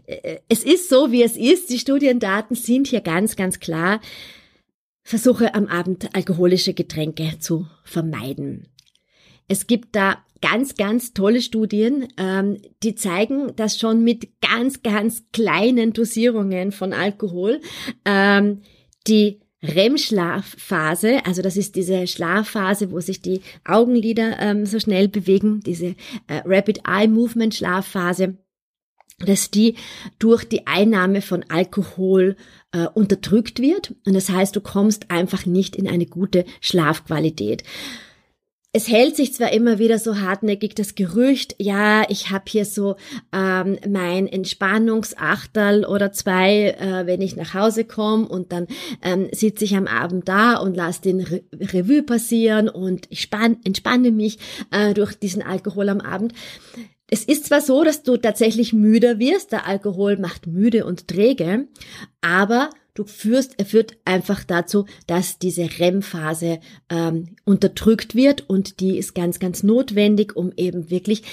äh, 0.08 0.38
es 0.50 0.63
ist 0.63 0.90
so, 0.90 1.12
wie 1.12 1.22
es 1.22 1.38
ist. 1.38 1.70
Die 1.70 1.78
Studiendaten 1.80 2.56
sind 2.56 2.88
hier 2.88 3.01
ganz, 3.01 3.36
ganz 3.36 3.60
klar. 3.60 4.01
Versuche 5.04 5.54
am 5.54 5.68
Abend 5.68 6.16
alkoholische 6.16 6.74
Getränke 6.74 7.38
zu 7.40 7.68
vermeiden. 7.84 8.68
Es 9.48 9.68
gibt 9.68 9.96
da 9.96 10.24
ganz, 10.42 10.75
ganz 10.75 11.13
tolle 11.13 11.42
Studien, 11.42 12.08
ähm, 12.18 12.58
die 12.82 12.96
zeigen, 12.96 13.56
dass 13.56 13.80
schon 13.80 14.04
mit 14.04 14.42
ganz, 14.42 14.82
ganz 14.82 15.24
kleinen 15.34 15.94
Dosierungen 15.94 16.72
von 16.72 16.94
Alkohol 16.94 17.62
ähm, 18.06 18.62
die 19.08 19.40
REM-Schlafphase, 19.63 21.25
also 21.25 21.41
das 21.41 21.56
ist 21.56 21.75
diese 21.75 22.08
Schlafphase, 22.08 22.91
wo 22.91 23.00
sich 23.00 23.22
die 23.22 23.41
Augenlider 23.63 24.39
ähm, 24.39 24.65
so 24.65 24.80
schnell 24.80 25.08
bewegen, 25.08 25.62
diese 25.62 25.96
äh, 26.27 26.41
Rapid 26.46 26.82
Eye 26.88 27.08
Movement 27.08 27.53
Schlafphase, 27.53 28.38
dass 29.20 29.51
die 29.51 29.75
durch 30.18 30.46
die 30.46 30.65
Einnahme 30.65 31.22
von 31.22 31.46
Alkohol 31.50 32.36
äh, 32.72 32.88
unterdrückt 32.88 33.62
wird. 33.62 33.94
Und 34.06 34.13
das 34.13 34.30
heißt, 34.30 34.56
du 34.56 34.62
kommst 34.62 35.12
einfach 35.12 35.46
nicht 35.46 35.75
in 35.75 35.88
eine 35.88 36.08
gute 36.08 36.46
Schlafqualität 36.60 37.63
es 38.74 38.88
hält 38.88 39.18
sich 39.18 39.34
zwar 39.34 39.51
immer 39.51 39.80
wieder 39.80 40.00
so 40.00 40.20
hartnäckig 40.20 40.75
das 40.75 40.96
Gerücht, 40.96 41.56
ja, 41.58 42.10
ich 42.10 42.30
habe 42.32 42.46
hier 42.48 42.63
so 42.63 42.96
ähm, 43.34 43.78
mein 43.90 44.28
Entspannungsachterl 44.28 45.86
oder 45.86 46.13
zwei, 46.13 46.70
äh, 46.80 47.06
wenn 47.06 47.22
ich 47.22 47.36
nach 47.36 47.54
Hause 47.54 47.84
komme 47.84 48.28
und 48.28 48.54
dann 48.54 48.68
ähm, 49.01 49.28
sitze 49.34 49.66
ich 49.66 49.75
am 49.75 49.88
Abend 49.88 50.30
da 50.30 50.56
und 50.56 50.78
lasse 50.78 51.01
den 51.01 51.20
Re 51.20 51.42
Revue 51.54 52.04
passieren 52.04 52.70
und 52.70 53.08
ich 53.10 53.22
spann, 53.22 53.58
entspanne 53.66 54.12
mich 54.12 54.38
äh, 54.72 54.94
durch 54.94 55.16
diesen 55.16 55.42
Alkohol 55.42 55.90
am 55.90 56.00
Abend. 56.00 56.34
Es 57.08 57.25
ist 57.25 57.48
zwar 57.48 57.60
so, 57.60 57.84
dass 57.84 58.04
du 58.04 58.16
tatsächlich 58.16 58.72
müder 58.72 59.20
wirst, 59.20 59.51
der 59.51 59.68
Alkohol 59.68 60.16
macht 60.16 60.48
müde 60.48 60.86
und 60.86 61.10
träge, 61.10 61.68
aber 62.22 62.70
du 63.01 63.08
führst, 63.08 63.55
er 63.58 63.65
führt 63.65 63.98
einfach 64.05 64.43
dazu, 64.43 64.86
dass 65.08 65.39
diese 65.39 65.63
REM-Phase 65.79 66.60
ähm, 66.89 67.36
unterdrückt 67.46 68.15
wird 68.15 68.48
und 68.50 68.79
die 68.79 68.98
ist 68.98 69.15
ganz, 69.15 69.39
ganz 69.39 69.63
notwendig, 69.63 70.36
um 70.36 70.51
eben 70.55 70.89
wirklich 70.89 71.24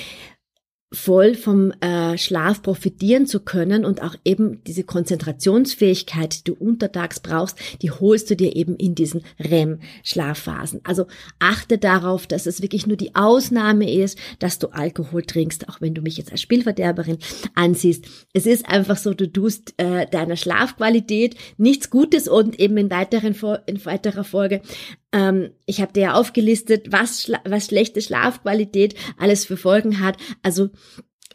voll 0.91 1.35
vom 1.35 1.71
äh, 1.81 2.17
Schlaf 2.17 2.63
profitieren 2.63 3.27
zu 3.27 3.41
können 3.41 3.85
und 3.85 4.03
auch 4.03 4.15
eben 4.25 4.65
diese 4.65 4.85
Konzentrationsfähigkeit, 4.85 6.39
die 6.39 6.45
du 6.45 6.55
untertags 6.55 7.21
brauchst, 7.21 7.59
die 7.83 7.91
holst 7.91 8.31
du 8.31 8.37
dir 8.37 8.57
eben 8.57 8.75
in 8.77 8.95
diesen 8.95 9.23
REM-Schlafphasen. 9.39 10.81
Also 10.85 11.07
achte 11.41 11.77
darauf, 11.77 12.27
dass 12.27 12.47
es 12.47 12.63
wirklich 12.63 12.87
nur 12.87 12.97
die 12.97 13.15
Ausnahme 13.15 13.93
ist, 13.93 14.19
dass 14.39 14.59
du 14.59 14.69
Alkohol 14.69 15.25
trinkst, 15.25 15.69
auch 15.69 15.83
wenn 15.83 15.93
du 15.93 16.01
mich 16.01 16.17
jetzt 16.17 16.33
als 16.33 16.41
Spielverderberin 16.41 17.19
ansiehst. 17.55 18.07
Es 18.33 18.47
ist 18.47 18.67
einfach 18.67 18.97
so, 18.97 19.13
du 19.13 19.31
tust 19.31 19.75
äh, 19.77 20.07
deiner 20.07 20.37
Schlafqualität 20.37 21.37
nichts 21.59 21.91
Gutes 21.91 22.29
und 22.29 22.59
eben 22.59 22.79
in 22.79 22.91
weiteren 22.91 23.35
in 23.67 23.85
weiterer 23.85 24.25
Folge 24.25 24.63
ähm, 25.13 25.51
ich 25.67 25.81
habe 25.81 25.93
dir 25.93 26.03
ja 26.03 26.15
aufgelistet, 26.15 26.93
was, 26.93 27.31
was 27.45 27.67
schlechte 27.67 28.01
Schlafqualität 28.01 28.95
alles 29.17 29.45
für 29.45 29.57
Folgen 29.57 30.01
hat. 30.01 30.17
Also 30.43 30.71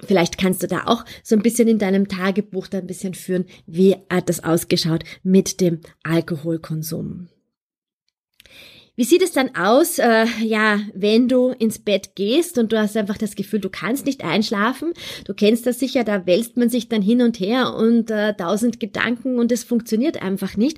Vielleicht 0.04 0.40
kannst 0.40 0.64
du 0.64 0.68
da 0.68 0.86
auch 0.86 1.06
so 1.22 1.36
ein 1.36 1.44
bisschen 1.44 1.68
in 1.68 1.78
deinem 1.78 2.08
Tagebuch 2.08 2.68
da 2.68 2.80
ein 2.80 2.88
bisschen 2.88 3.14
führen, 3.14 3.46
wie 3.68 3.96
hat 4.10 4.28
das 4.28 4.44
ausgeschaut 4.44 5.04
mit 5.22 5.62
dem 5.62 5.82
Alkoholkonsum. 6.02 7.30
Wie 8.96 9.06
sieht 9.06 9.24
es 9.24 9.32
dann 9.32 9.56
aus, 9.56 9.98
äh, 9.98 10.26
ja, 10.44 10.80
wenn 10.94 11.28
du 11.28 11.50
ins 11.50 11.80
Bett 11.80 12.16
gehst 12.16 12.60
und 12.60 12.72
du 12.72 12.80
hast 12.80 12.96
einfach 12.96 13.18
das 13.18 13.36
Gefühl, 13.36 13.60
du 13.60 13.70
kannst 13.70 14.06
nicht 14.06 14.24
einschlafen? 14.24 14.94
Du 15.26 15.34
kennst 15.34 15.66
das 15.66 15.80
sicher, 15.80 16.04
da 16.04 16.28
wälzt 16.28 16.58
man 16.58 16.70
sich 16.70 16.90
dann 16.90 17.02
hin 17.02 17.24
und 17.24 17.40
her 17.40 17.74
und 17.76 18.12
äh, 18.12 18.36
tausend 18.36 18.80
Gedanken 18.80 19.40
und 19.40 19.52
es 19.52 19.64
funktioniert 19.64 20.22
einfach 20.22 20.58
nicht. 20.58 20.78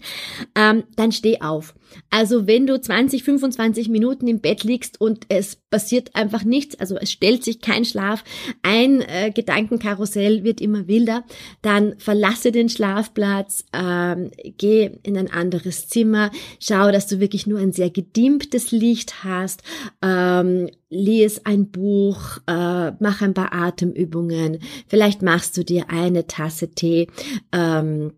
Ähm, 0.56 0.84
dann 0.96 1.12
steh 1.12 1.42
auf. 1.42 1.76
Also 2.10 2.48
wenn 2.48 2.68
du 2.68 2.80
20, 2.80 3.24
25 3.24 3.90
Minuten 3.90 4.28
im 4.28 4.40
Bett 4.40 4.64
liegst 4.64 5.00
und 5.02 5.26
es 5.30 5.58
passiert 5.70 6.16
einfach 6.16 6.44
nichts, 6.44 6.80
also 6.80 6.96
es 6.96 7.12
stellt 7.12 7.44
sich 7.44 7.60
kein 7.60 7.84
Schlaf, 7.84 8.24
ein 8.62 9.02
äh, 9.02 9.32
Gedankenkarussell 9.32 10.44
wird 10.44 10.62
immer 10.62 10.88
wilder, 10.88 11.26
dann 11.62 11.96
verlasse 11.98 12.52
den 12.52 12.70
Schlafplatz, 12.70 13.66
ähm, 13.74 14.32
geh 14.58 14.92
in 15.04 15.18
ein 15.18 15.30
anderes 15.30 15.90
Zimmer, 15.90 16.32
schau, 16.60 16.92
dass 16.92 17.08
du 17.08 17.20
wirklich 17.20 17.46
nur 17.46 17.60
ein 17.60 17.74
sehr 17.74 17.90
gedimmtes 18.06 18.72
Licht 18.72 19.24
hast, 19.24 19.64
ähm, 20.02 20.70
lies 20.90 21.46
ein 21.46 21.72
Buch, 21.72 22.38
äh, 22.48 22.92
mach 23.00 23.22
ein 23.22 23.34
paar 23.34 23.54
Atemübungen, 23.54 24.60
vielleicht 24.88 25.22
machst 25.22 25.58
du 25.58 25.64
dir 25.64 25.90
eine 25.90 26.28
Tasse 26.28 26.72
Tee, 26.72 27.08
ähm, 27.52 28.14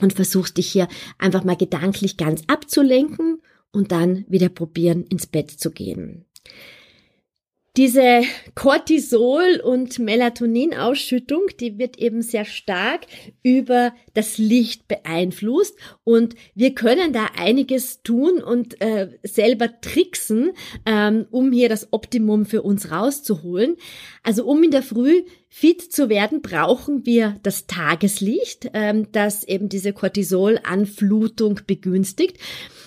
und 0.00 0.12
versuchst 0.12 0.56
dich 0.56 0.70
hier 0.72 0.88
einfach 1.18 1.44
mal 1.44 1.56
gedanklich 1.56 2.16
ganz 2.16 2.42
abzulenken 2.48 3.40
und 3.72 3.92
dann 3.92 4.24
wieder 4.28 4.48
probieren, 4.48 5.04
ins 5.04 5.26
Bett 5.26 5.50
zu 5.50 5.70
gehen. 5.70 6.24
Diese 7.76 8.22
Cortisol- 8.54 9.60
und 9.60 9.98
Melatoninausschüttung, 9.98 11.46
die 11.58 11.76
wird 11.76 11.98
eben 11.98 12.22
sehr 12.22 12.44
stark 12.44 13.00
über 13.42 13.92
das 14.12 14.38
Licht 14.38 14.86
beeinflusst 14.86 15.76
und 16.04 16.36
wir 16.54 16.76
können 16.76 17.12
da 17.12 17.26
einiges 17.36 18.04
tun 18.04 18.40
und 18.40 18.80
äh, 18.80 19.18
selber 19.24 19.80
tricksen, 19.80 20.52
ähm, 20.86 21.26
um 21.32 21.50
hier 21.50 21.68
das 21.68 21.92
Optimum 21.92 22.46
für 22.46 22.62
uns 22.62 22.92
rauszuholen. 22.92 23.74
Also 24.22 24.44
um 24.44 24.62
in 24.62 24.70
der 24.70 24.84
Früh 24.84 25.24
fit 25.56 25.92
zu 25.92 26.08
werden, 26.08 26.42
brauchen 26.42 27.06
wir 27.06 27.38
das 27.44 27.68
Tageslicht, 27.68 28.70
ähm, 28.74 29.12
das 29.12 29.44
eben 29.44 29.68
diese 29.68 29.92
Cortisolanflutung 29.92 31.60
begünstigt. 31.64 32.38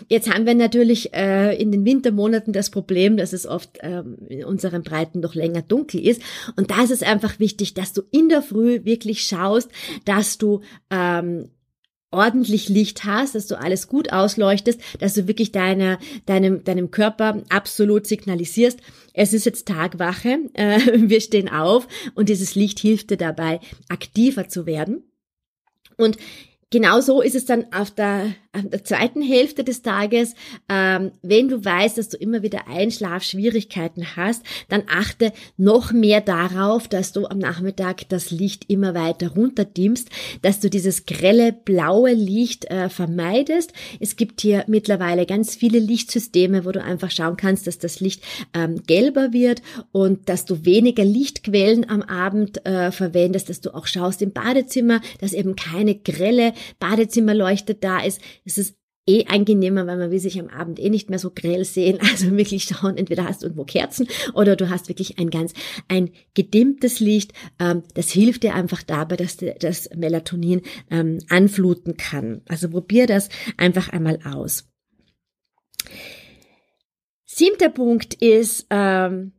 Jetzt 0.09 0.29
haben 0.29 0.45
wir 0.45 0.53
natürlich 0.53 1.13
äh, 1.13 1.55
in 1.55 1.71
den 1.71 1.85
Wintermonaten 1.85 2.51
das 2.51 2.69
Problem, 2.69 3.15
dass 3.15 3.31
es 3.31 3.45
oft 3.45 3.77
ähm, 3.79 4.17
in 4.27 4.43
unseren 4.43 4.83
Breiten 4.83 5.21
noch 5.21 5.33
länger 5.33 5.61
dunkel 5.61 6.05
ist. 6.05 6.21
Und 6.57 6.69
da 6.69 6.83
ist 6.83 6.91
es 6.91 7.03
einfach 7.03 7.39
wichtig, 7.39 7.73
dass 7.73 7.93
du 7.93 8.01
in 8.11 8.27
der 8.27 8.41
Früh 8.41 8.83
wirklich 8.83 9.23
schaust, 9.23 9.71
dass 10.03 10.37
du 10.37 10.59
ähm, 10.89 11.47
ordentlich 12.11 12.69
Licht 12.69 13.03
hast, 13.03 13.35
dass 13.35 13.47
du 13.47 13.59
alles 13.59 13.87
gut 13.87 14.13
ausleuchtest, 14.13 14.79
dass 14.99 15.13
du 15.13 15.27
wirklich 15.27 15.51
deine, 15.51 15.99
deinem, 16.25 16.63
deinem 16.63 16.91
Körper 16.91 17.43
absolut 17.49 18.07
signalisierst, 18.07 18.79
es 19.13 19.33
ist 19.33 19.45
jetzt 19.45 19.67
Tagwache, 19.67 20.39
äh, 20.53 20.79
wir 21.09 21.21
stehen 21.21 21.49
auf 21.49 21.87
und 22.15 22.29
dieses 22.29 22.55
Licht 22.55 22.79
hilft 22.79 23.09
dir 23.09 23.17
dabei, 23.17 23.59
aktiver 23.89 24.47
zu 24.47 24.65
werden. 24.65 25.03
Und 25.97 26.17
Genauso 26.69 27.21
ist 27.21 27.35
es 27.35 27.45
dann 27.45 27.71
auf 27.71 27.91
der, 27.91 28.35
der 28.63 28.83
zweiten 28.83 29.21
Hälfte 29.21 29.63
des 29.63 29.81
Tages, 29.81 30.35
ähm, 30.69 31.11
wenn 31.21 31.47
du 31.47 31.63
weißt, 31.63 31.97
dass 31.97 32.09
du 32.09 32.17
immer 32.17 32.43
wieder 32.43 32.67
Einschlafschwierigkeiten 32.67 34.15
hast, 34.15 34.43
dann 34.69 34.83
achte 34.89 35.33
noch 35.57 35.91
mehr 35.91 36.21
darauf, 36.21 36.87
dass 36.87 37.11
du 37.11 37.25
am 37.25 37.39
Nachmittag 37.39 38.09
das 38.09 38.31
Licht 38.31 38.65
immer 38.69 38.93
weiter 38.93 39.29
runterdimmst, 39.29 40.09
dass 40.41 40.59
du 40.59 40.69
dieses 40.69 41.05
grelle 41.05 41.53
blaue 41.53 42.13
Licht 42.13 42.65
äh, 42.65 42.89
vermeidest. 42.89 43.73
Es 43.99 44.15
gibt 44.15 44.41
hier 44.41 44.65
mittlerweile 44.67 45.25
ganz 45.25 45.55
viele 45.55 45.79
Lichtsysteme, 45.79 46.65
wo 46.65 46.71
du 46.71 46.81
einfach 46.81 47.11
schauen 47.11 47.37
kannst, 47.37 47.67
dass 47.67 47.77
das 47.77 47.99
Licht 47.99 48.23
ähm, 48.53 48.83
gelber 48.85 49.33
wird 49.33 49.61
und 49.91 50.29
dass 50.29 50.45
du 50.45 50.65
weniger 50.65 51.05
Lichtquellen 51.05 51.89
am 51.89 52.01
Abend 52.01 52.65
äh, 52.65 52.91
verwendest, 52.91 53.49
dass 53.49 53.61
du 53.61 53.73
auch 53.73 53.87
schaust 53.87 54.21
im 54.21 54.31
Badezimmer, 54.31 55.01
dass 55.19 55.33
eben 55.33 55.55
keine 55.55 55.95
grelle 55.95 56.53
Badezimmerleuchte 56.79 57.75
da 57.75 57.99
ist. 57.99 58.21
Es 58.47 58.57
ist 58.57 58.77
eh 59.05 59.25
angenehmer, 59.27 59.85
weil 59.87 59.97
man 59.97 60.11
will 60.11 60.19
sich 60.19 60.39
am 60.39 60.47
Abend 60.47 60.79
eh 60.79 60.89
nicht 60.89 61.09
mehr 61.09 61.19
so 61.19 61.31
grell 61.31 61.65
sehen. 61.65 61.99
Also 62.11 62.31
wirklich 62.35 62.63
schauen, 62.63 62.97
entweder 62.97 63.25
hast 63.25 63.41
du 63.41 63.45
irgendwo 63.45 63.65
Kerzen 63.65 64.07
oder 64.33 64.55
du 64.55 64.69
hast 64.69 64.87
wirklich 64.89 65.19
ein 65.19 65.29
ganz, 65.29 65.53
ein 65.87 66.09
gedimmtes 66.33 66.99
Licht. 66.99 67.33
Ähm, 67.59 67.83
das 67.93 68.09
hilft 68.11 68.41
dir 68.43 68.55
einfach 68.55 68.83
dabei, 68.83 69.15
dass 69.17 69.37
das 69.59 69.89
Melatonin 69.95 70.61
ähm, 70.89 71.19
anfluten 71.29 71.97
kann. 71.97 72.41
Also 72.47 72.69
probier 72.69 73.07
das 73.07 73.29
einfach 73.57 73.89
einmal 73.89 74.19
aus. 74.23 74.69
Siebter 77.25 77.69
Punkt 77.69 78.15
ist, 78.15 78.65
ähm, 78.69 79.33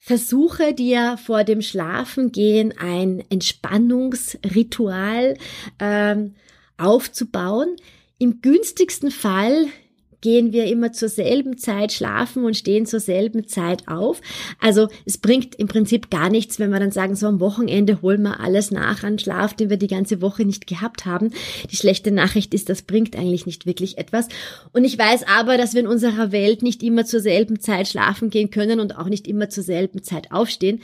Versuche 0.00 0.72
dir 0.72 1.18
vor 1.18 1.42
dem 1.44 1.60
Schlafengehen 1.60 2.72
ein 2.78 3.22
Entspannungsritual 3.28 5.36
ähm, 5.80 6.34
aufzubauen. 6.78 7.76
Im 8.18 8.40
günstigsten 8.40 9.10
Fall 9.10 9.66
gehen 10.20 10.52
wir 10.52 10.66
immer 10.66 10.92
zur 10.92 11.08
selben 11.08 11.58
Zeit 11.58 11.92
schlafen 11.92 12.44
und 12.44 12.56
stehen 12.56 12.86
zur 12.86 12.98
selben 12.98 13.46
Zeit 13.46 13.86
auf. 13.86 14.20
Also 14.58 14.88
es 15.04 15.18
bringt 15.18 15.54
im 15.54 15.68
Prinzip 15.68 16.10
gar 16.10 16.28
nichts, 16.28 16.58
wenn 16.58 16.70
wir 16.70 16.80
dann 16.80 16.90
sagen, 16.90 17.14
so 17.14 17.26
am 17.26 17.38
Wochenende 17.38 18.02
holen 18.02 18.22
wir 18.22 18.40
alles 18.40 18.70
nach 18.72 19.04
an 19.04 19.18
Schlaf, 19.18 19.54
den 19.54 19.70
wir 19.70 19.76
die 19.76 19.86
ganze 19.86 20.20
Woche 20.20 20.44
nicht 20.44 20.66
gehabt 20.66 21.06
haben. 21.06 21.30
Die 21.70 21.76
schlechte 21.76 22.10
Nachricht 22.10 22.52
ist, 22.54 22.68
das 22.68 22.82
bringt 22.82 23.16
eigentlich 23.16 23.46
nicht 23.46 23.66
wirklich 23.66 23.98
etwas. 23.98 24.26
Und 24.72 24.84
ich 24.84 24.98
weiß 24.98 25.24
aber, 25.28 25.56
dass 25.56 25.74
wir 25.74 25.80
in 25.80 25.86
unserer 25.86 26.32
Welt 26.32 26.62
nicht 26.62 26.82
immer 26.82 27.04
zur 27.04 27.20
selben 27.20 27.60
Zeit 27.60 27.86
schlafen 27.86 28.30
gehen 28.30 28.50
können 28.50 28.80
und 28.80 28.98
auch 28.98 29.08
nicht 29.08 29.28
immer 29.28 29.48
zur 29.48 29.62
selben 29.62 30.02
Zeit 30.02 30.32
aufstehen. 30.32 30.80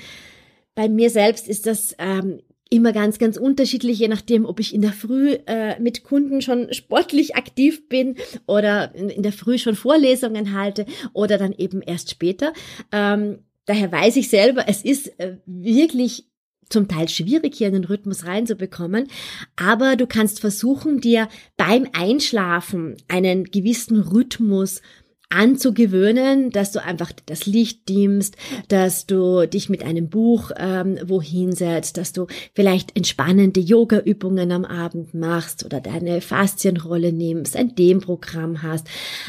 Bei 0.77 0.89
mir 0.89 1.11
selbst 1.11 1.49
ist 1.49 1.67
das 1.67 1.97
ähm, 1.99 2.41
immer 2.75 2.93
ganz, 2.93 3.19
ganz 3.19 3.37
unterschiedlich, 3.37 4.01
je 4.01 4.09
nachdem, 4.09 4.45
ob 4.45 4.59
ich 4.59 4.75
in 4.75 4.83
der 4.83 4.93
Früh 4.93 5.35
äh, 5.47 5.79
mit 5.81 6.03
Kunden 6.03 6.43
schon 6.43 6.73
sportlich 6.73 7.37
aktiv 7.37 7.89
bin 7.89 8.17
oder 8.47 8.93
in, 8.97 9.11
in, 9.11 9.23
der 9.23 9.33
Früh 9.33 9.59
schon 9.59 9.77
Vorlesungen 9.77 10.53
halte 10.59 10.85
oder 11.13 11.39
dann 11.39 11.53
eben 11.53 11.83
erst 11.83 12.11
später. 12.11 12.53
Ähm, 12.91 13.39
daher 13.67 13.93
weiß 13.93 14.17
ich 14.17 14.29
selber, 14.29 14.65
es 14.67 14.85
ist 14.85 15.19
äh, 15.21 15.37
wirklich 15.47 16.27
zum 16.69 16.89
Teil 16.89 17.09
schwierig, 17.09 17.55
hier 17.55 17.69
einen 17.69 17.85
Rhythmus 17.85 18.27
reinzubekommen, 18.27 19.07
aber 19.55 19.95
du 19.95 20.09
kannst 20.09 20.41
versuchen, 20.41 21.01
dir 21.01 21.29
beim 21.57 21.87
Einschlafen 21.93 22.97
einen 23.07 23.45
gewissen 23.45 24.01
Rhythmus 24.01 24.83
anzugewöhnen, 25.31 26.51
dass 26.51 26.73
du 26.73 26.83
einfach 26.83 27.13
das 27.27 27.47
Licht 27.47 27.89
dimmst, 27.89 28.37
dass 28.69 29.07
du 29.07 29.47
dich 29.47 29.69
mit 29.69 29.83
einem 29.83 30.09
Buch 30.09 30.51
ähm, 30.57 30.99
wohin 31.05 31.53
setzt, 31.53 31.97
dass 31.97 32.13
du 32.13 32.27
vielleicht 32.55 32.97
entspannende 32.97 33.61
Yoga-Übungen 33.61 34.53
am 34.53 34.65
Abend 34.65 35.15
machst 35.15 35.65
oder 35.65 35.81
deine 35.81 36.21
Faszienrolle 36.21 37.13
nimmst, 37.13 37.57
ein 37.57 37.75
Dehnprogramm 37.75 38.63
hast, 38.63 38.87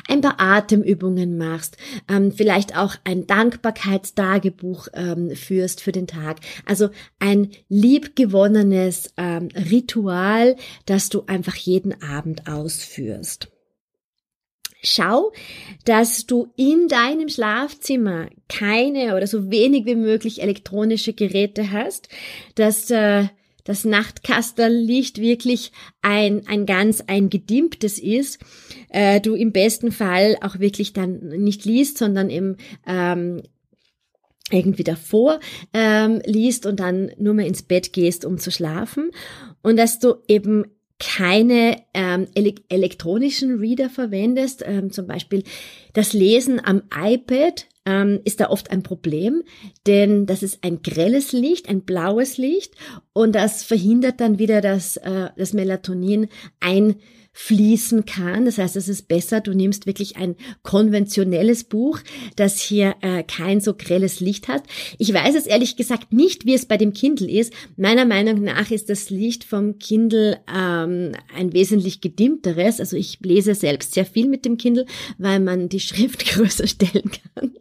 ein 0.08 0.22
paar 0.22 0.40
Atemübungen 0.40 1.38
machst, 1.38 1.78
ähm, 2.10 2.32
vielleicht 2.32 2.78
auch 2.78 2.96
ein 3.04 3.26
Dankbarkeitstagebuch 3.26 4.90
ähm, 4.94 5.32
führst 5.32 5.82
für 5.82 5.92
den 5.92 6.08
Tag. 6.08 6.38
Also 6.66 6.90
ein 7.20 7.50
liebgewonnenes 7.70 9.14
ähm, 9.18 9.50
Ritual, 9.56 10.56
das 10.86 11.10
du 11.10 11.24
einfach 11.28 11.56
jeden 11.56 12.02
Abend 12.02 12.48
ausführst. 12.48 13.55
Schau, 14.86 15.32
dass 15.86 16.26
du 16.26 16.48
in 16.56 16.88
deinem 16.88 17.30
Schlafzimmer 17.30 18.28
keine 18.48 19.16
oder 19.16 19.28
so 19.28 19.50
wenig 19.50 19.86
wie 19.86 19.96
möglich 19.96 20.42
elektronische 20.42 21.14
Geräte 21.14 21.72
hast, 21.72 22.10
dass 22.56 22.90
äh, 22.92 23.28
das 23.64 23.84
Nachtkasterlicht 23.84 25.20
wirklich 25.20 25.72
ein, 26.02 26.48
ein 26.48 26.66
ganz 26.66 27.02
ein 27.08 27.30
gedimmtes 27.30 28.00
ist, 28.00 28.40
äh, 28.90 29.20
du 29.20 29.34
im 29.34 29.52
besten 29.52 29.92
Fall 29.92 30.38
auch 30.42 30.60
wirklich 30.60 30.94
dann 30.94 31.20
nicht 31.20 31.66
liest, 31.66 31.98
sondern 31.98 32.30
im 32.30 32.58
ähm, 32.86 33.42
irgendwie 34.52 34.84
davor 34.84 35.40
ähm, 35.74 36.22
liest 36.26 36.68
und 36.68 36.80
dann 36.80 37.12
nur 37.18 37.34
mehr 37.34 37.48
ins 37.48 37.64
Bett 37.64 37.94
gehst, 37.94 38.26
um 38.26 38.38
zu 38.38 38.52
schlafen. 38.52 39.10
Und 39.64 39.78
dass 39.78 39.98
du 39.98 40.18
eben 40.28 40.66
keine 41.00 41.84
ähm, 41.94 42.28
elektronischen 42.70 43.60
Reader 43.60 43.90
verwendest, 43.90 44.64
ähm, 44.66 44.92
zum 44.92 45.08
Beispiel 45.08 45.44
das 45.94 46.14
Lesen 46.14 46.64
am 46.64 46.84
iPad 46.96 47.68
ähm, 47.86 48.22
ist 48.24 48.40
da 48.40 48.50
oft 48.50 48.72
ein 48.72 48.82
Problem, 48.82 49.44
denn 49.88 50.26
das 50.26 50.42
ist 50.42 50.64
ein 50.64 50.82
grelles 50.82 51.34
Licht, 51.34 51.70
ein 51.70 51.82
blaues 51.82 52.38
Licht 52.38 52.74
und 53.14 53.36
das 53.36 53.64
verhindert 53.64 54.22
dann 54.22 54.40
wieder, 54.40 54.62
dass 54.62 54.98
äh, 54.98 55.30
das 55.36 55.54
Melatonin 55.54 56.30
ein 56.62 56.96
fließen 57.38 58.06
kann. 58.06 58.46
Das 58.46 58.58
heißt, 58.58 58.78
es 58.78 58.88
ist 58.88 59.10
besser, 59.10 59.42
du 59.42 59.54
nimmst 59.54 59.86
wirklich 59.86 60.16
ein 60.16 60.38
konventionelles 60.64 61.66
Buch, 61.66 62.00
das 62.38 62.62
hier 62.62 62.96
äh, 63.02 63.24
kein 63.24 63.60
so 63.60 63.74
grelles 63.74 64.22
Licht 64.22 64.48
hat. 64.48 64.64
Ich 65.00 65.14
weiß 65.14 65.36
es 65.36 65.46
ehrlich 65.46 65.76
gesagt 65.76 66.14
nicht, 66.14 66.46
wie 66.46 66.54
es 66.54 66.66
bei 66.66 66.78
dem 66.78 66.94
Kindle 66.94 67.30
ist. 67.30 67.52
Meiner 67.76 68.06
Meinung 68.06 68.42
nach 68.42 68.72
ist 68.72 68.90
das 68.90 69.10
Licht 69.10 69.44
vom 69.44 69.80
Kindle 69.80 70.40
ähm, 70.48 71.12
ein 71.36 71.52
wesentlich 71.52 72.00
gedimmteres. 72.00 72.80
Also 72.80 72.96
ich 72.96 73.20
lese 73.22 73.54
selbst 73.54 73.94
sehr 73.94 74.06
viel 74.06 74.30
mit 74.30 74.46
dem 74.46 74.58
Kindle, 74.58 74.86
weil 75.18 75.42
man 75.42 75.68
die 75.68 75.80
Schrift 75.82 76.26
größer 76.26 76.68
stellen 76.68 77.12
kann. 77.36 77.54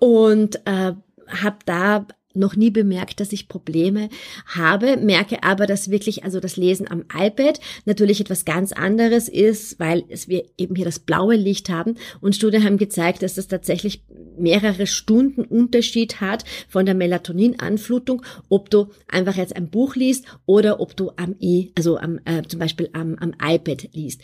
Und 0.00 0.56
äh, 0.64 0.94
habe 1.28 1.58
da 1.64 2.06
noch 2.36 2.56
nie 2.56 2.70
bemerkt, 2.70 3.20
dass 3.20 3.32
ich 3.32 3.48
Probleme 3.48 4.08
habe, 4.46 4.96
merke 4.96 5.42
aber, 5.42 5.66
dass 5.66 5.90
wirklich 5.90 6.24
also 6.24 6.40
das 6.40 6.56
Lesen 6.56 6.90
am 6.90 7.04
iPad 7.14 7.60
natürlich 7.84 8.20
etwas 8.20 8.44
ganz 8.44 8.72
anderes 8.72 9.28
ist, 9.28 9.78
weil 9.78 10.04
es 10.08 10.28
wir 10.28 10.44
eben 10.58 10.74
hier 10.74 10.84
das 10.84 10.98
blaue 10.98 11.36
Licht 11.36 11.68
haben 11.68 11.96
und 12.20 12.36
Studien 12.36 12.64
haben 12.64 12.78
gezeigt, 12.78 13.22
dass 13.22 13.34
das 13.34 13.48
tatsächlich 13.48 14.02
mehrere 14.38 14.86
Stunden 14.86 15.42
Unterschied 15.42 16.20
hat 16.20 16.44
von 16.68 16.86
der 16.86 16.94
Melatoninanflutung, 16.94 18.22
ob 18.48 18.70
du 18.70 18.88
einfach 19.08 19.36
jetzt 19.36 19.56
ein 19.56 19.70
Buch 19.70 19.96
liest 19.96 20.26
oder 20.44 20.80
ob 20.80 20.96
du 20.96 21.10
am 21.16 21.36
e, 21.40 21.68
also 21.74 21.96
am, 21.96 22.20
äh, 22.24 22.42
zum 22.46 22.60
Beispiel 22.60 22.90
am, 22.92 23.16
am 23.18 23.34
iPad 23.42 23.88
liest. 23.92 24.20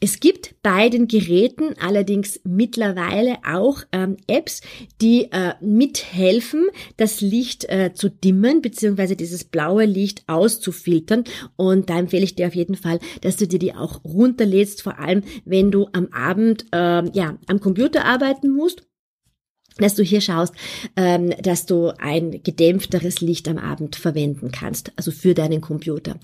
Es 0.00 0.20
gibt 0.20 0.54
bei 0.62 0.88
den 0.88 1.08
Geräten 1.08 1.74
allerdings 1.80 2.40
mittlerweile 2.44 3.36
auch 3.46 3.82
ähm, 3.92 4.16
Apps, 4.26 4.62
die 5.00 5.30
äh, 5.30 5.54
mithelfen, 5.60 6.66
das 6.96 7.20
Licht 7.20 7.51
Licht 7.52 7.68
äh, 7.68 7.92
zu 7.92 8.08
dimmen, 8.08 8.62
beziehungsweise 8.62 9.16
dieses 9.16 9.44
blaue 9.44 9.84
Licht 9.84 10.24
auszufiltern. 10.26 11.24
Und 11.56 11.90
da 11.90 11.98
empfehle 11.98 12.24
ich 12.24 12.34
dir 12.34 12.46
auf 12.46 12.54
jeden 12.54 12.76
Fall, 12.76 12.98
dass 13.20 13.36
du 13.36 13.46
dir 13.46 13.58
die 13.58 13.74
auch 13.74 14.04
runterlädst, 14.04 14.82
vor 14.82 14.98
allem 14.98 15.22
wenn 15.44 15.70
du 15.70 15.88
am 15.92 16.08
Abend 16.12 16.66
äh, 16.72 17.08
ja 17.12 17.38
am 17.46 17.60
Computer 17.60 18.04
arbeiten 18.04 18.50
musst 18.50 18.84
dass 19.78 19.94
du 19.94 20.02
hier 20.02 20.20
schaust, 20.20 20.54
ähm, 20.96 21.32
dass 21.42 21.66
du 21.66 21.92
ein 21.98 22.42
gedämpfteres 22.42 23.20
Licht 23.20 23.48
am 23.48 23.58
Abend 23.58 23.96
verwenden 23.96 24.50
kannst, 24.50 24.92
also 24.96 25.10
für 25.10 25.34
deinen 25.34 25.60
Computer. 25.60 26.18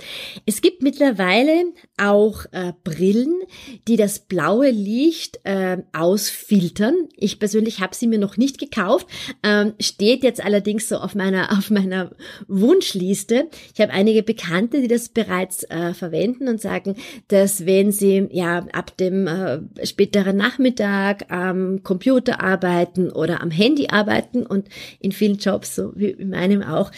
Es 0.47 0.61
gibt 0.61 0.83
mittlerweile 0.83 1.65
auch 1.97 2.45
äh, 2.53 2.73
Brillen, 2.85 3.41
die 3.87 3.97
das 3.97 4.21
blaue 4.21 4.71
Licht 4.71 5.41
äh, 5.45 5.79
ausfiltern. 5.93 6.95
Ich 7.17 7.39
persönlich 7.39 7.81
habe 7.81 7.95
sie 7.95 8.07
mir 8.07 8.19
noch 8.19 8.37
nicht 8.37 8.59
gekauft, 8.59 9.07
ähm, 9.43 9.75
steht 9.81 10.23
jetzt 10.23 10.45
allerdings 10.45 10.89
so 10.89 10.97
auf 10.97 11.15
meiner 11.15 11.53
auf 11.59 11.71
meiner 11.71 12.11
Wunschliste. 12.47 13.49
Ich 13.75 13.81
habe 13.81 13.93
einige 13.93 14.23
Bekannte, 14.23 14.81
die 14.81 14.89
das 14.89 15.09
bereits 15.09 15.65
äh, 15.65 15.95
verwenden 15.95 16.49
und 16.49 16.61
sagen, 16.61 16.97
dass 17.29 17.67
wenn 17.67 17.93
sie 17.93 18.29
ja 18.31 18.67
ab 18.73 18.97
dem 18.97 19.27
äh, 19.27 19.61
späteren 19.85 20.37
Nachmittag 20.37 21.31
am 21.31 21.83
Computer 21.83 22.41
arbeiten 22.41 23.11
oder 23.11 23.38
am 23.41 23.51
Handy 23.51 23.89
arbeiten 23.89 24.45
und 24.45 24.69
in 25.01 25.13
vielen 25.13 25.39
Jobs, 25.39 25.75
so 25.75 25.93
wie 25.95 26.11
in 26.11 26.31
meinem 26.31 26.63
auch, 26.63 26.91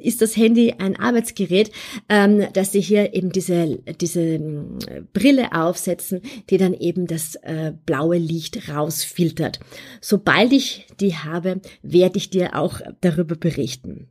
ist 0.00 0.22
das 0.22 0.36
Handy 0.36 0.74
ein 0.78 0.98
Arbeitsgerät, 0.98 1.70
ähm, 2.08 2.46
dass 2.52 2.72
sie 2.72 2.80
hier 2.80 3.14
eben 3.14 3.30
diese, 3.30 3.78
diese 4.00 4.20
ähm, 4.20 4.78
Brille 5.12 5.52
aufsetzen, 5.52 6.20
die 6.50 6.58
dann 6.58 6.74
eben 6.74 7.06
das 7.06 7.36
äh, 7.36 7.72
blaue 7.86 8.18
Licht 8.18 8.68
rausfiltert. 8.68 9.60
Sobald 10.00 10.52
ich 10.52 10.86
die 11.00 11.14
habe, 11.14 11.60
werde 11.82 12.18
ich 12.18 12.30
dir 12.30 12.56
auch 12.56 12.80
darüber 13.00 13.36
berichten. 13.36 14.08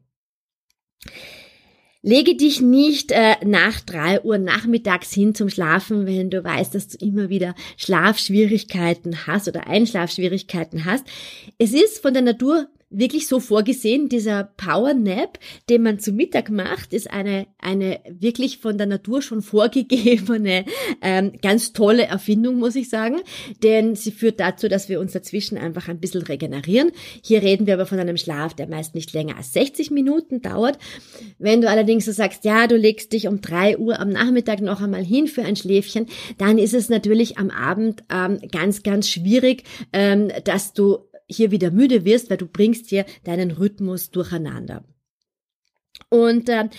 Lege 2.04 2.36
dich 2.36 2.62
nicht 2.62 3.12
äh, 3.12 3.36
nach 3.46 3.80
drei 3.80 4.22
Uhr 4.22 4.40
nachmittags 4.40 5.14
hin 5.14 5.36
zum 5.36 5.50
Schlafen, 5.50 6.08
wenn 6.08 6.32
du 6.32 6.44
weißt, 6.44 6.74
dass 6.74 6.88
du 6.88 7.06
immer 7.06 7.30
wieder 7.30 7.54
Schlafschwierigkeiten 7.78 9.28
hast 9.28 9.48
oder 9.48 9.68
Einschlafschwierigkeiten 9.68 10.86
hast. 10.86 11.06
Es 11.60 11.74
ist 11.74 12.02
von 12.02 12.14
der 12.14 12.24
Natur 12.24 12.68
wirklich 12.92 13.28
so 13.28 13.40
vorgesehen. 13.40 14.10
Dieser 14.10 14.44
Power 14.44 14.94
Nap, 14.94 15.40
den 15.70 15.84
man 15.84 16.00
zu 16.00 16.12
Mittag 16.12 16.50
macht, 16.50 16.94
ist 16.94 17.10
eine, 17.10 17.48
eine 17.60 18.00
wirklich 18.10 18.60
von 18.60 18.78
der 18.78 18.88
Natur 18.88 19.22
schon 19.22 19.42
vorgegebene, 19.52 20.66
ähm, 21.02 21.34
ganz 21.42 21.74
tolle 21.74 22.04
Erfindung, 22.04 22.60
muss 22.60 22.76
ich 22.76 22.90
sagen. 22.90 23.22
Denn 23.64 23.96
sie 23.96 24.12
führt 24.12 24.40
dazu, 24.40 24.68
dass 24.68 24.90
wir 24.90 25.00
uns 25.00 25.14
dazwischen 25.14 25.58
einfach 25.58 25.88
ein 25.88 26.00
bisschen 26.00 26.22
regenerieren. 26.22 26.92
Hier 27.24 27.42
reden 27.42 27.66
wir 27.66 27.76
aber 27.76 27.86
von 27.86 28.00
einem 28.00 28.18
Schlaf, 28.18 28.54
der 28.54 28.68
meist 28.68 28.94
nicht 28.94 29.14
länger 29.14 29.38
als 29.38 29.54
60 29.54 29.92
Minuten 29.92 30.42
dauert. 30.42 30.78
Wenn 31.40 31.62
du 31.62 31.70
allerdings 31.70 32.06
so 32.06 32.12
sagst, 32.12 32.46
ja, 32.46 32.68
du 32.68 32.76
legst 32.76 33.14
dich 33.14 33.28
um 33.28 33.42
drei 33.42 33.78
Uhr 33.78 34.00
am 34.00 34.10
Nachmittag 34.10 34.62
noch 34.62 34.82
einmal 34.82 35.04
hin 35.04 35.28
für 35.28 35.44
ein 35.44 35.56
Schläfchen, 35.56 36.08
dann 36.38 36.58
ist 36.58 36.74
es 36.74 36.90
natürlich 36.90 37.38
am 37.38 37.50
Abend 37.50 38.04
ähm, 38.12 38.40
ganz, 38.52 38.84
ganz 38.84 39.10
schwierig, 39.10 39.64
ähm, 39.94 40.32
dass 40.44 40.74
du 40.74 41.00
hier 41.32 41.52
wieder 41.52 41.72
müde 41.72 42.06
wirst, 42.06 42.30
weil 42.30 42.38
du 42.38 42.48
bringst 42.48 42.90
hier 42.90 43.06
deinen 43.24 43.52
Rhythmus 43.52 44.12
durcheinander. 44.12 44.84
Und 46.10 46.50
äh, 46.50 46.70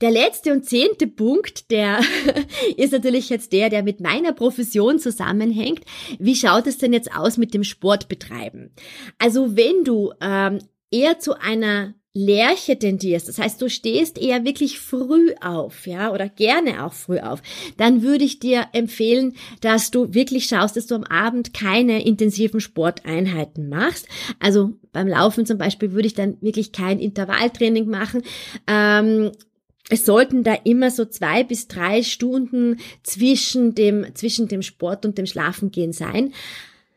der 0.00 0.10
letzte 0.10 0.52
und 0.52 0.64
zehnte 0.64 1.06
Punkt, 1.06 1.70
der 1.70 2.00
ist 2.76 2.92
natürlich 2.92 3.28
jetzt 3.28 3.52
der, 3.52 3.68
der 3.68 3.82
mit 3.82 4.00
meiner 4.00 4.32
Profession 4.32 4.98
zusammenhängt. 4.98 5.84
Wie 6.18 6.34
schaut 6.34 6.66
es 6.66 6.78
denn 6.78 6.92
jetzt 6.92 7.14
aus 7.14 7.36
mit 7.36 7.52
dem 7.52 7.64
Sportbetreiben? 7.64 8.74
Also 9.18 9.56
wenn 9.56 9.84
du 9.84 10.12
ähm, 10.20 10.58
eher 10.90 11.18
zu 11.18 11.38
einer 11.38 11.94
Lerche 12.12 12.76
tendierst, 12.76 13.28
das 13.28 13.38
heißt, 13.38 13.62
du 13.62 13.70
stehst 13.70 14.18
eher 14.18 14.44
wirklich 14.44 14.80
früh 14.80 15.32
auf, 15.40 15.86
ja, 15.86 16.12
oder 16.12 16.28
gerne 16.28 16.84
auch 16.84 16.92
früh 16.92 17.20
auf, 17.20 17.40
dann 17.76 18.02
würde 18.02 18.24
ich 18.24 18.40
dir 18.40 18.66
empfehlen, 18.72 19.34
dass 19.60 19.92
du 19.92 20.12
wirklich 20.12 20.46
schaust, 20.46 20.76
dass 20.76 20.88
du 20.88 20.96
am 20.96 21.04
Abend 21.04 21.54
keine 21.54 22.04
intensiven 22.04 22.58
Sporteinheiten 22.58 23.68
machst. 23.68 24.08
Also 24.40 24.72
beim 24.90 25.06
Laufen 25.06 25.46
zum 25.46 25.56
Beispiel 25.56 25.92
würde 25.92 26.08
ich 26.08 26.14
dann 26.14 26.36
wirklich 26.40 26.72
kein 26.72 26.98
Intervalltraining 26.98 27.88
machen. 27.88 28.22
Ähm, 28.66 29.30
es 29.88 30.04
sollten 30.04 30.42
da 30.42 30.54
immer 30.64 30.90
so 30.90 31.04
zwei 31.04 31.44
bis 31.44 31.68
drei 31.68 32.02
Stunden 32.02 32.80
zwischen 33.04 33.76
dem, 33.76 34.14
zwischen 34.14 34.48
dem 34.48 34.62
Sport 34.62 35.06
und 35.06 35.16
dem 35.16 35.26
Schlafengehen 35.26 35.92
sein. 35.92 36.32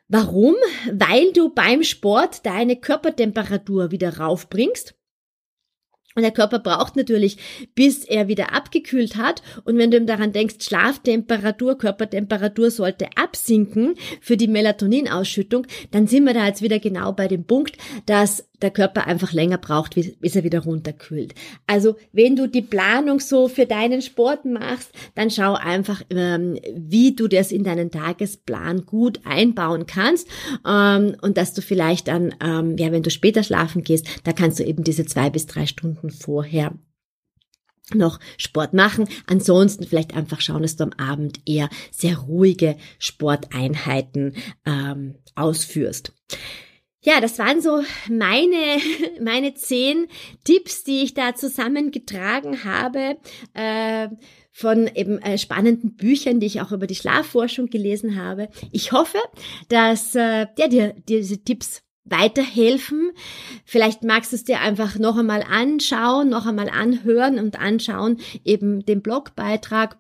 Warum? 0.08 0.56
Weil 0.91 1.34
du 1.34 1.54
beim 1.54 1.84
Sport 1.84 2.47
deine 2.47 2.78
Körpertemperatur 2.78 3.91
wieder 3.91 4.17
raufbringst 4.17 4.95
und 6.15 6.21
der 6.21 6.32
Körper 6.32 6.60
braucht 6.60 6.95
natürlich, 6.95 7.38
bis 7.76 8.04
er 8.06 8.28
wieder 8.28 8.54
abgekühlt 8.54 9.15
hat. 9.15 9.41
Und 9.63 9.78
wenn 9.78 9.91
du 9.91 9.97
ihm 9.97 10.06
daran 10.06 10.32
denkst, 10.32 10.56
Schlaftemperatur, 10.62 11.78
Körpertemperatur 11.78 12.71
sollte 12.71 13.08
absinken 13.15 13.95
für 14.21 14.38
die 14.38 14.47
Melatoninausschüttung, 14.47 15.65
dann 15.91 16.08
sind 16.08 16.26
wir 16.26 16.34
da 16.34 16.45
jetzt 16.45 16.62
wieder 16.62 16.80
genau 16.80 17.13
bei 17.13 17.28
dem 17.28 17.45
Punkt, 17.45 17.78
dass 18.06 18.47
der 18.63 18.71
Körper 18.71 19.06
einfach 19.06 19.34
länger 19.34 19.58
braucht, 19.58 19.95
bis 19.95 20.36
er 20.36 20.43
wieder 20.43 20.62
runterkühlt. 20.62 21.36
Also 21.67 21.97
wenn 22.12 22.36
du 22.36 22.47
die 22.47 22.62
Planung 22.62 23.19
so 23.19 23.47
für 23.47 23.65
deinen 23.65 24.02
Sport 24.02 24.45
machst, 24.45 24.91
dann 25.15 25.30
schau 25.30 25.54
einfach, 25.54 26.02
ähm, 26.10 26.58
wie 26.76 27.15
du 27.15 27.28
das 27.28 27.52
in 27.52 27.63
deinen 27.63 27.91
Tagesplan 27.91 28.86
gut 28.86 29.19
einbauen 29.26 29.86
kannst 29.86 30.28
ähm, 30.65 31.15
und 31.21 31.38
dass 31.38 31.54
du 31.54 31.62
vielleicht 31.62 32.08
dann, 32.08 32.34
ähm, 32.43 32.78
ja, 32.78 32.91
wenn 32.91 33.04
du 33.04 33.12
später 33.12 33.43
schlafen 33.43 33.84
gehst, 33.84 34.08
da 34.23 34.32
kannst 34.32 34.60
du 34.60 34.63
eben 34.63 34.84
diese 34.84 35.06
zwei 35.06 35.30
bis 35.30 35.45
drei 35.45 35.65
Stunden 35.65 36.10
vorher 36.10 36.73
noch 37.93 38.19
Sport 38.38 38.73
machen. 38.73 39.08
Ansonsten 39.28 39.86
vielleicht 39.86 40.15
einfach 40.15 40.41
schauen, 40.41 40.62
dass 40.62 40.78
du 40.78 40.86
am 40.86 40.93
Abend 40.93 41.41
eher 41.45 41.69
sehr 41.91 42.17
ruhige 42.17 42.78
Sporteinheiten 42.97 44.36
ähm, 44.65 45.15
ausführst. 45.36 46.13
Ja, 47.04 47.20
das 47.20 47.38
waren 47.38 47.62
so 47.62 47.84
meine, 48.10 48.80
meine 49.22 49.54
zehn 49.54 50.08
Tipps, 50.44 50.84
die 50.84 51.04
ich 51.04 51.13
da 51.13 51.36
zusammengetragen 51.36 52.63
habe. 52.63 53.18
Äh, 53.54 54.10
von 54.56 54.88
eben 54.94 55.18
äh, 55.20 55.39
spannenden 55.39 55.96
Büchern, 55.96 56.39
die 56.39 56.46
ich 56.46 56.62
auch 56.62 56.72
über 56.72 56.86
die 56.86 56.96
Schlafforschung 56.96 57.68
gelesen 57.68 58.16
habe. 58.16 58.50
Ich 58.72 58.92
hoffe, 58.92 59.18
dass 59.68 60.13
äh, 60.13 60.46
ja, 60.58 60.68
dir 60.68 60.94
diese 61.10 61.44
Tipps 61.44 61.82
weiterhelfen. 62.06 63.12
Vielleicht 63.66 64.04
magst 64.04 64.32
du 64.32 64.36
es 64.36 64.44
dir 64.44 64.60
einfach 64.60 65.00
noch 65.00 65.18
einmal 65.18 65.42
anschauen, 65.42 66.30
noch 66.30 66.46
einmal 66.46 66.70
anhören 66.70 67.39
und 67.39 67.60
anschauen, 67.60 68.20
eben 68.44 68.86
den 68.86 69.02
Blogbeitrag 69.02 69.98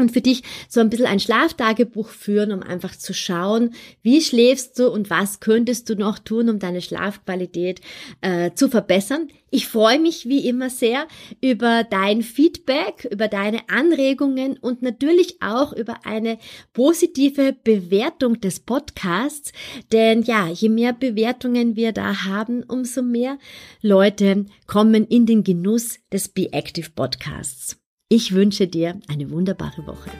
und 0.00 0.12
für 0.12 0.20
dich 0.20 0.42
so 0.68 0.80
ein 0.80 0.90
bisschen 0.90 1.06
ein 1.06 1.20
Schlaftagebuch 1.20 2.08
führen, 2.08 2.52
um 2.52 2.62
einfach 2.62 2.96
zu 2.96 3.14
schauen, 3.14 3.74
wie 4.02 4.20
schläfst 4.20 4.78
du 4.78 4.88
und 4.88 5.10
was 5.10 5.40
könntest 5.40 5.88
du 5.88 5.94
noch 5.94 6.18
tun, 6.18 6.48
um 6.48 6.58
deine 6.58 6.82
Schlafqualität 6.82 7.80
äh, 8.20 8.52
zu 8.54 8.68
verbessern. 8.68 9.28
Ich 9.52 9.66
freue 9.66 9.98
mich 9.98 10.28
wie 10.28 10.46
immer 10.46 10.70
sehr 10.70 11.08
über 11.40 11.82
dein 11.82 12.22
Feedback, 12.22 13.08
über 13.10 13.26
deine 13.26 13.68
Anregungen 13.68 14.56
und 14.58 14.80
natürlich 14.80 15.42
auch 15.42 15.72
über 15.72 16.06
eine 16.06 16.38
positive 16.72 17.56
Bewertung 17.64 18.40
des 18.40 18.60
Podcasts. 18.60 19.52
Denn 19.92 20.22
ja, 20.22 20.46
je 20.48 20.68
mehr 20.68 20.92
Bewertungen 20.92 21.74
wir 21.74 21.90
da 21.90 22.24
haben, 22.24 22.62
umso 22.62 23.02
mehr 23.02 23.38
Leute 23.82 24.46
kommen 24.68 25.04
in 25.04 25.26
den 25.26 25.42
Genuss 25.42 25.98
des 26.12 26.28
Be 26.28 26.52
Active 26.52 26.90
Podcasts. 26.90 27.79
Ich 28.12 28.34
wünsche 28.34 28.66
dir 28.66 28.96
eine 29.06 29.30
wunderbare 29.30 29.86
Woche. 29.86 30.10